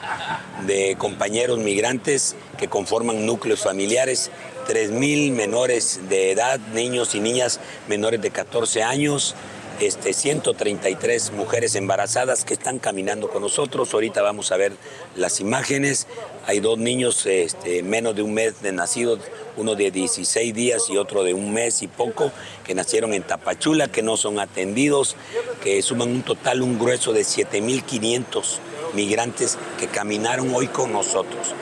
de 0.67 0.97
compañeros 0.97 1.59
migrantes 1.59 2.37
que 2.59 2.69
conforman 2.69 3.27
núcleos 3.27 3.61
familiares, 3.61 4.31
3 4.67 4.91
mil 4.91 5.33
menores 5.33 6.01
de 6.09 6.31
edad, 6.33 6.59
niños 6.73 7.15
y 7.15 7.21
niñas 7.21 7.61
menores 7.89 8.21
de 8.23 8.31
14 8.31 8.83
años, 8.83 9.35
este, 9.81 10.13
133 10.13 11.33
mujeres 11.33 11.75
embarazadas 11.75 12.45
que 12.45 12.55
están 12.55 12.79
caminando 12.79 13.29
con 13.29 13.43
nosotros. 13.43 13.93
Ahorita 13.93 14.23
vamos 14.23 14.53
a 14.53 14.57
ver 14.57 14.73
las 15.17 15.41
imágenes. 15.41 16.07
Hay 16.47 16.61
dos 16.61 16.79
niños 16.79 17.27
este, 17.27 17.83
menos 17.83 18.15
de 18.15 18.23
un 18.23 18.35
mes 18.35 18.63
de 18.63 18.73
nacidos, 18.73 19.21
uno 19.57 19.75
de 19.75 19.91
16 19.91 20.55
días 20.55 20.85
y 20.91 20.97
otro 20.97 21.25
de 21.25 21.35
un 21.35 21.53
mes 21.53 21.83
y 21.83 21.89
poco, 21.89 22.31
que 22.65 22.75
nacieron 22.75 23.15
en 23.15 23.23
Tapachula, 23.23 23.89
que 23.89 24.03
no 24.03 24.17
son 24.17 24.39
atendidos, 24.39 25.17
que 25.63 25.83
suman 25.83 26.11
un 26.11 26.23
total, 26.23 26.63
un 26.63 26.79
grueso 26.79 27.13
de 27.13 27.23
7.500 27.23 28.59
migrantes 28.95 29.59
que 29.79 29.89
caminaron 29.89 30.55
hoy 30.55 30.69
con 30.69 30.93
nosotros. 30.93 31.55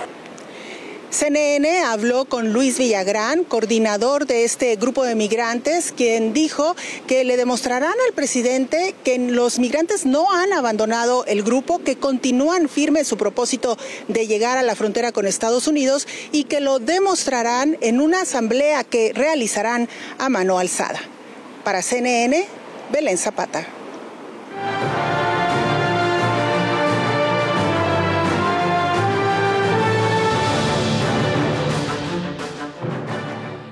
CNN 1.13 1.83
habló 1.85 2.25
con 2.25 2.55
Luis 2.55 2.79
Villagrán, 2.79 3.45
coordinador 3.45 4.27
de 4.27 4.45
este 4.45 4.75
grupo 4.77 5.05
de 5.05 5.15
migrantes, 5.15 5.93
quien 5.95 6.33
dijo 6.33 6.75
que 7.07 7.25
le 7.25 7.37
demostrarán 7.37 7.93
al 8.09 8.15
presidente 8.15 8.95
que 9.05 9.19
los 9.19 9.59
migrantes 9.59 10.07
no 10.07 10.33
han 10.33 10.55
abandonado 10.55 11.27
el 11.27 11.43
grupo, 11.43 11.81
que 11.81 11.97
continúan 11.97 12.67
firme 12.67 13.05
su 13.05 13.19
propósito 13.19 13.77
de 14.09 14.27
llegar 14.27 14.57
a 14.57 14.63
la 14.63 14.75
frontera 14.75 15.13
con 15.13 15.27
Estados 15.27 15.69
Unidos 15.69 16.09
y 16.33 16.45
que 16.45 16.61
lo 16.61 16.79
demostrarán 16.79 17.77
en 17.83 18.01
una 18.01 18.23
asamblea 18.23 18.83
que 18.83 19.13
realizarán 19.13 19.91
a 20.17 20.31
mano 20.31 20.59
alzada. 20.59 21.01
Para 21.63 21.83
CNN, 21.83 22.47
Belén 22.91 23.19
Zapata. 23.19 23.67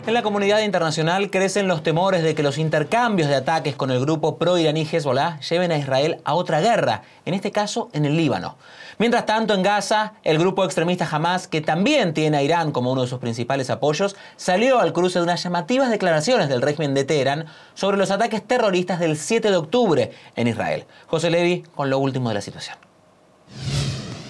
En 0.06 0.14
la 0.14 0.22
comunidad 0.22 0.60
internacional 0.62 1.30
crecen 1.30 1.68
los 1.68 1.82
temores 1.82 2.22
de 2.22 2.34
que 2.34 2.42
los 2.42 2.56
intercambios 2.56 3.28
de 3.28 3.36
ataques 3.36 3.76
con 3.76 3.90
el 3.90 4.00
grupo 4.00 4.38
pro-iraní 4.38 4.88
Hezbollah 4.90 5.38
lleven 5.40 5.72
a 5.72 5.76
Israel 5.76 6.22
a 6.24 6.34
otra 6.34 6.60
guerra, 6.60 7.02
en 7.26 7.34
este 7.34 7.52
caso 7.52 7.90
en 7.92 8.06
el 8.06 8.16
Líbano. 8.16 8.56
Mientras 8.98 9.26
tanto, 9.26 9.52
en 9.52 9.62
Gaza, 9.62 10.14
el 10.24 10.38
grupo 10.38 10.64
extremista 10.64 11.06
Hamas, 11.10 11.48
que 11.48 11.60
también 11.60 12.14
tiene 12.14 12.38
a 12.38 12.42
Irán 12.42 12.72
como 12.72 12.92
uno 12.92 13.02
de 13.02 13.08
sus 13.08 13.18
principales 13.18 13.68
apoyos, 13.68 14.16
salió 14.36 14.80
al 14.80 14.94
cruce 14.94 15.18
de 15.18 15.24
unas 15.24 15.42
llamativas 15.42 15.90
declaraciones 15.90 16.48
del 16.48 16.62
régimen 16.62 16.94
de 16.94 17.04
Teherán 17.04 17.46
sobre 17.74 17.98
los 17.98 18.10
ataques 18.10 18.42
terroristas 18.42 19.00
del 19.00 19.18
7 19.18 19.50
de 19.50 19.56
octubre 19.56 20.12
en 20.34 20.48
Israel. 20.48 20.86
José 21.08 21.30
Levi 21.30 21.62
con 21.74 21.90
lo 21.90 21.98
último 21.98 22.30
de 22.30 22.36
la 22.36 22.40
situación. 22.40 22.78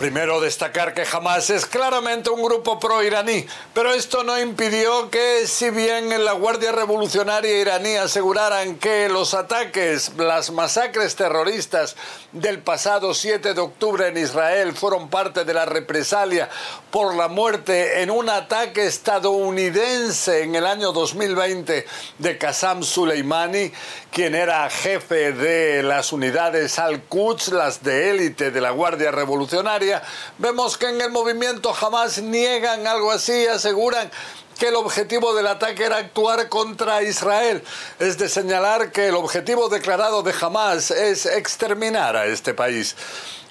Primero 0.01 0.41
destacar 0.41 0.95
que 0.95 1.05
Hamas 1.13 1.51
es 1.51 1.67
claramente 1.67 2.31
un 2.31 2.43
grupo 2.43 2.81
pro-iraní, 2.81 3.45
pero 3.75 3.93
esto 3.93 4.25
no 4.25 4.41
impidió 4.41 5.11
que 5.11 5.47
si 5.47 5.69
bien 5.69 6.25
la 6.25 6.33
Guardia 6.33 6.73
Revolucionaria 6.73 7.61
iraní 7.61 7.97
aseguraran 7.97 8.77
que 8.77 9.11
los 9.11 9.35
ataques, 9.35 10.13
las 10.17 10.53
masacres 10.53 11.17
terroristas 11.17 11.97
del 12.33 12.61
pasado 12.61 13.13
7 13.13 13.53
de 13.53 13.61
octubre 13.61 14.09
en 14.09 14.17
Israel 14.17 14.73
fueron 14.73 15.11
parte 15.11 15.45
de 15.45 15.53
la 15.53 15.67
represalia 15.67 16.49
por 16.91 17.15
la 17.15 17.29
muerte 17.29 18.01
en 18.01 18.11
un 18.11 18.31
ataque 18.31 18.87
estadounidense 18.87 20.45
en 20.45 20.55
el 20.55 20.65
año 20.65 20.93
2020 20.93 21.87
de 22.19 22.39
Qassam 22.39 22.85
Soleimani, 22.85 23.71
quien 24.11 24.35
era 24.35 24.71
jefe 24.71 25.33
de 25.33 25.83
las 25.83 26.13
unidades 26.13 26.79
Al-Quds, 26.79 27.49
las 27.49 27.83
de 27.83 28.11
élite 28.11 28.51
de 28.51 28.61
la 28.63 28.71
Guardia 28.71 29.11
Revolucionaria, 29.11 29.90
vemos 30.39 30.77
que 30.77 30.89
en 30.89 31.01
el 31.01 31.11
movimiento 31.11 31.73
jamás 31.73 32.19
niegan 32.19 32.87
algo 32.87 33.11
así, 33.11 33.47
aseguran 33.47 34.11
que 34.59 34.69
el 34.69 34.77
objetivo 34.77 35.35
del 35.35 35.47
ataque 35.47 35.85
era 35.85 35.97
actuar 35.97 36.51
contra 36.51 37.03
Israel. 37.03 37.65
Es 37.99 38.19
de 38.19 38.29
señalar 38.29 38.93
que 38.93 39.09
el 39.09 39.15
objetivo 39.15 39.71
declarado 39.71 40.23
de 40.23 40.35
Hamas 40.39 40.91
es 40.91 41.25
exterminar 41.25 42.15
a 42.15 42.27
este 42.27 42.53
país. 42.53 42.95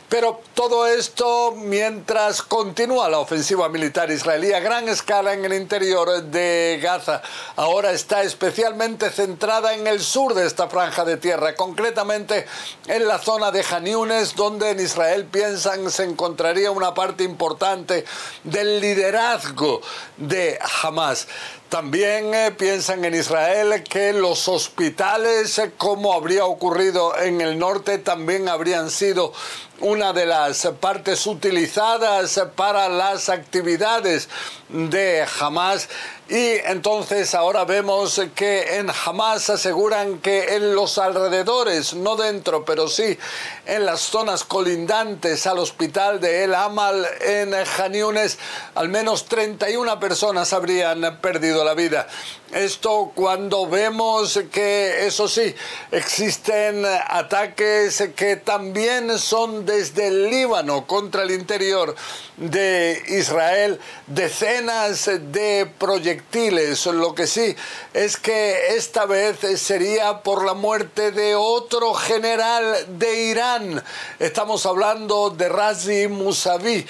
Pero 0.09 0.41
todo 0.55 0.87
esto 0.87 1.53
mientras 1.55 2.41
continúa 2.41 3.09
la 3.09 3.19
ofensiva 3.19 3.69
militar 3.69 4.09
israelí 4.09 4.51
a 4.53 4.59
gran 4.59 4.89
escala 4.89 5.33
en 5.33 5.45
el 5.45 5.53
interior 5.53 6.23
de 6.23 6.79
Gaza. 6.81 7.21
Ahora 7.55 7.91
está 7.91 8.23
especialmente 8.23 9.11
centrada 9.11 9.75
en 9.75 9.85
el 9.85 9.99
sur 9.99 10.33
de 10.33 10.47
esta 10.47 10.67
franja 10.67 11.05
de 11.05 11.17
tierra, 11.17 11.53
concretamente 11.55 12.47
en 12.87 13.07
la 13.07 13.19
zona 13.19 13.51
de 13.51 13.63
Han 13.69 13.85
Yunes, 13.85 14.35
donde 14.35 14.71
en 14.71 14.79
Israel 14.79 15.25
piensan 15.25 15.91
se 15.91 16.05
encontraría 16.05 16.71
una 16.71 16.95
parte 16.95 17.23
importante 17.23 18.03
del 18.43 18.81
liderazgo 18.81 19.81
de 20.17 20.57
Hamas. 20.81 21.27
También 21.69 22.33
eh, 22.33 22.51
piensan 22.57 23.05
en 23.05 23.13
Israel 23.13 23.83
que 23.83 24.11
los 24.11 24.47
hospitales, 24.47 25.59
eh, 25.59 25.71
como 25.77 26.13
habría 26.13 26.45
ocurrido 26.45 27.15
en 27.15 27.41
el 27.41 27.59
norte, 27.59 27.99
también 27.99 28.49
habrían 28.49 28.89
sido 28.89 29.33
una 29.79 30.11
de 30.11 30.25
las 30.25 30.65
partes 30.79 31.27
utilizadas 31.27 32.41
para 32.55 32.89
las 32.89 33.29
actividades 33.29 34.29
de 34.67 35.23
Hamas. 35.39 35.89
Y 36.29 36.59
entonces 36.63 37.33
ahora 37.33 37.65
vemos 37.65 38.21
que 38.35 38.77
en 38.77 38.87
Hamas 38.91 39.49
aseguran 39.49 40.19
que 40.19 40.55
en 40.55 40.75
los 40.75 40.99
alrededores, 40.99 41.95
no 41.95 42.15
dentro, 42.15 42.63
pero 42.65 42.87
sí 42.87 43.17
en 43.65 43.83
las 43.83 44.01
zonas 44.01 44.43
colindantes 44.43 45.47
al 45.47 45.57
hospital 45.57 46.21
de 46.21 46.43
El 46.43 46.53
Amal 46.53 47.03
en 47.21 47.55
Han 47.55 47.93
Yunes, 47.93 48.37
al 48.75 48.89
menos 48.89 49.25
31 49.25 49.99
personas 49.99 50.53
habrían 50.53 51.19
perdido 51.19 51.63
la 51.63 51.73
vida. 51.73 52.07
Esto 52.53 53.11
cuando 53.13 53.67
vemos 53.67 54.39
que, 54.51 55.05
eso 55.05 55.27
sí, 55.27 55.53
existen 55.91 56.83
ataques 56.83 58.09
que 58.15 58.37
también 58.37 59.19
son 59.19 59.67
desde 59.67 60.07
el 60.07 60.31
Líbano 60.31 60.87
contra 60.87 61.21
el 61.21 61.29
interior 61.29 61.95
de 62.37 63.03
Israel, 63.09 63.79
decenas 64.07 65.05
de 65.05 65.69
proyectiles. 65.77 66.87
Lo 66.87 67.13
que 67.13 67.27
sí 67.27 67.55
es 67.93 68.17
que 68.17 68.75
esta 68.75 69.05
vez 69.05 69.37
sería 69.61 70.23
por 70.23 70.43
la 70.43 70.55
muerte 70.55 71.11
de 71.11 71.35
otro 71.35 71.93
general 71.93 72.97
de 72.97 73.25
Irán. 73.25 73.83
Estamos 74.17 74.65
hablando 74.65 75.29
de 75.29 75.49
Razi 75.49 76.07
Musavi, 76.07 76.85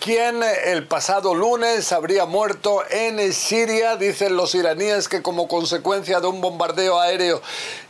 quien 0.00 0.42
el 0.42 0.86
pasado 0.86 1.34
lunes 1.34 1.92
habría 1.92 2.26
muerto 2.26 2.82
en 2.90 3.32
Siria, 3.32 3.96
dicen 3.96 4.36
los 4.36 4.54
iraníes 4.54 4.97
que 5.06 5.22
como 5.22 5.46
consecuencia 5.46 6.18
de 6.18 6.26
un 6.26 6.40
bombardeo 6.40 6.98
aéreo 6.98 7.40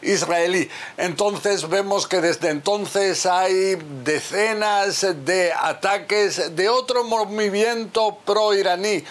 israelí. 0.03 0.69
Entonces 0.97 1.69
vemos 1.69 2.07
que 2.07 2.21
desde 2.21 2.51
entonces 2.51 3.25
hay 3.25 3.79
decenas 4.05 5.07
de 5.25 5.53
ataques 5.53 6.57
de 6.57 6.69
otro 6.69 7.05
movimiento 7.05 8.19
pro-iraní 8.25 9.05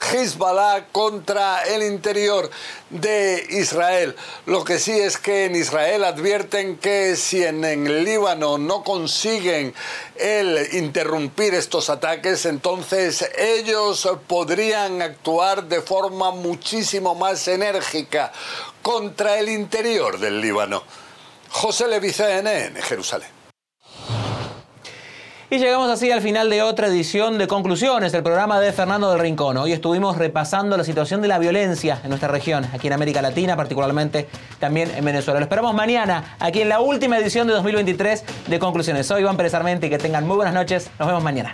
Hezbollah 0.00 0.86
contra 0.92 1.62
el 1.64 1.82
interior 1.82 2.50
de 2.88 3.46
Israel. 3.50 4.16
Lo 4.46 4.64
que 4.64 4.78
sí 4.78 4.92
es 4.92 5.18
que 5.18 5.44
en 5.44 5.56
Israel 5.56 6.04
advierten 6.04 6.78
que 6.78 7.16
si 7.16 7.44
en, 7.44 7.64
el 7.64 8.04
Líbano 8.04 8.58
no 8.58 8.82
consiguen 8.82 9.74
el 10.16 10.68
interrumpir 10.72 11.54
estos 11.54 11.90
ataques, 11.90 12.46
entonces 12.46 13.28
ellos 13.36 14.08
podrían 14.26 15.02
actuar 15.02 15.64
de 15.64 15.82
forma 15.82 16.30
muchísimo 16.30 17.14
más 17.14 17.46
enérgica 17.48 18.32
contra 18.82 19.38
el 19.38 19.48
interior 19.48 20.18
del 20.18 20.40
Líbano. 20.40 20.82
José 21.50 21.88
Levi, 21.88 22.14
en 22.18 22.76
Jerusalén. 22.76 23.39
Y 25.52 25.58
llegamos 25.58 25.90
así 25.90 26.12
al 26.12 26.20
final 26.20 26.48
de 26.48 26.62
otra 26.62 26.86
edición 26.86 27.36
de 27.36 27.48
Conclusiones, 27.48 28.12
del 28.12 28.22
programa 28.22 28.60
de 28.60 28.72
Fernando 28.72 29.10
del 29.10 29.18
Rincón. 29.18 29.56
Hoy 29.56 29.72
estuvimos 29.72 30.16
repasando 30.16 30.76
la 30.76 30.84
situación 30.84 31.22
de 31.22 31.26
la 31.26 31.40
violencia 31.40 31.98
en 32.04 32.10
nuestra 32.10 32.28
región, 32.28 32.64
aquí 32.72 32.86
en 32.86 32.92
América 32.92 33.20
Latina, 33.20 33.56
particularmente 33.56 34.28
también 34.60 34.92
en 34.94 35.04
Venezuela. 35.04 35.40
Lo 35.40 35.44
esperamos 35.44 35.74
mañana, 35.74 36.36
aquí 36.38 36.62
en 36.62 36.68
la 36.68 36.78
última 36.78 37.18
edición 37.18 37.48
de 37.48 37.54
2023 37.54 38.24
de 38.46 38.58
Conclusiones. 38.60 39.08
Soy 39.08 39.22
Iván 39.22 39.36
Pérez 39.36 39.52
Armenti 39.52 39.90
que 39.90 39.98
tengan 39.98 40.24
muy 40.24 40.36
buenas 40.36 40.54
noches. 40.54 40.88
Nos 41.00 41.08
vemos 41.08 41.24
mañana. 41.24 41.52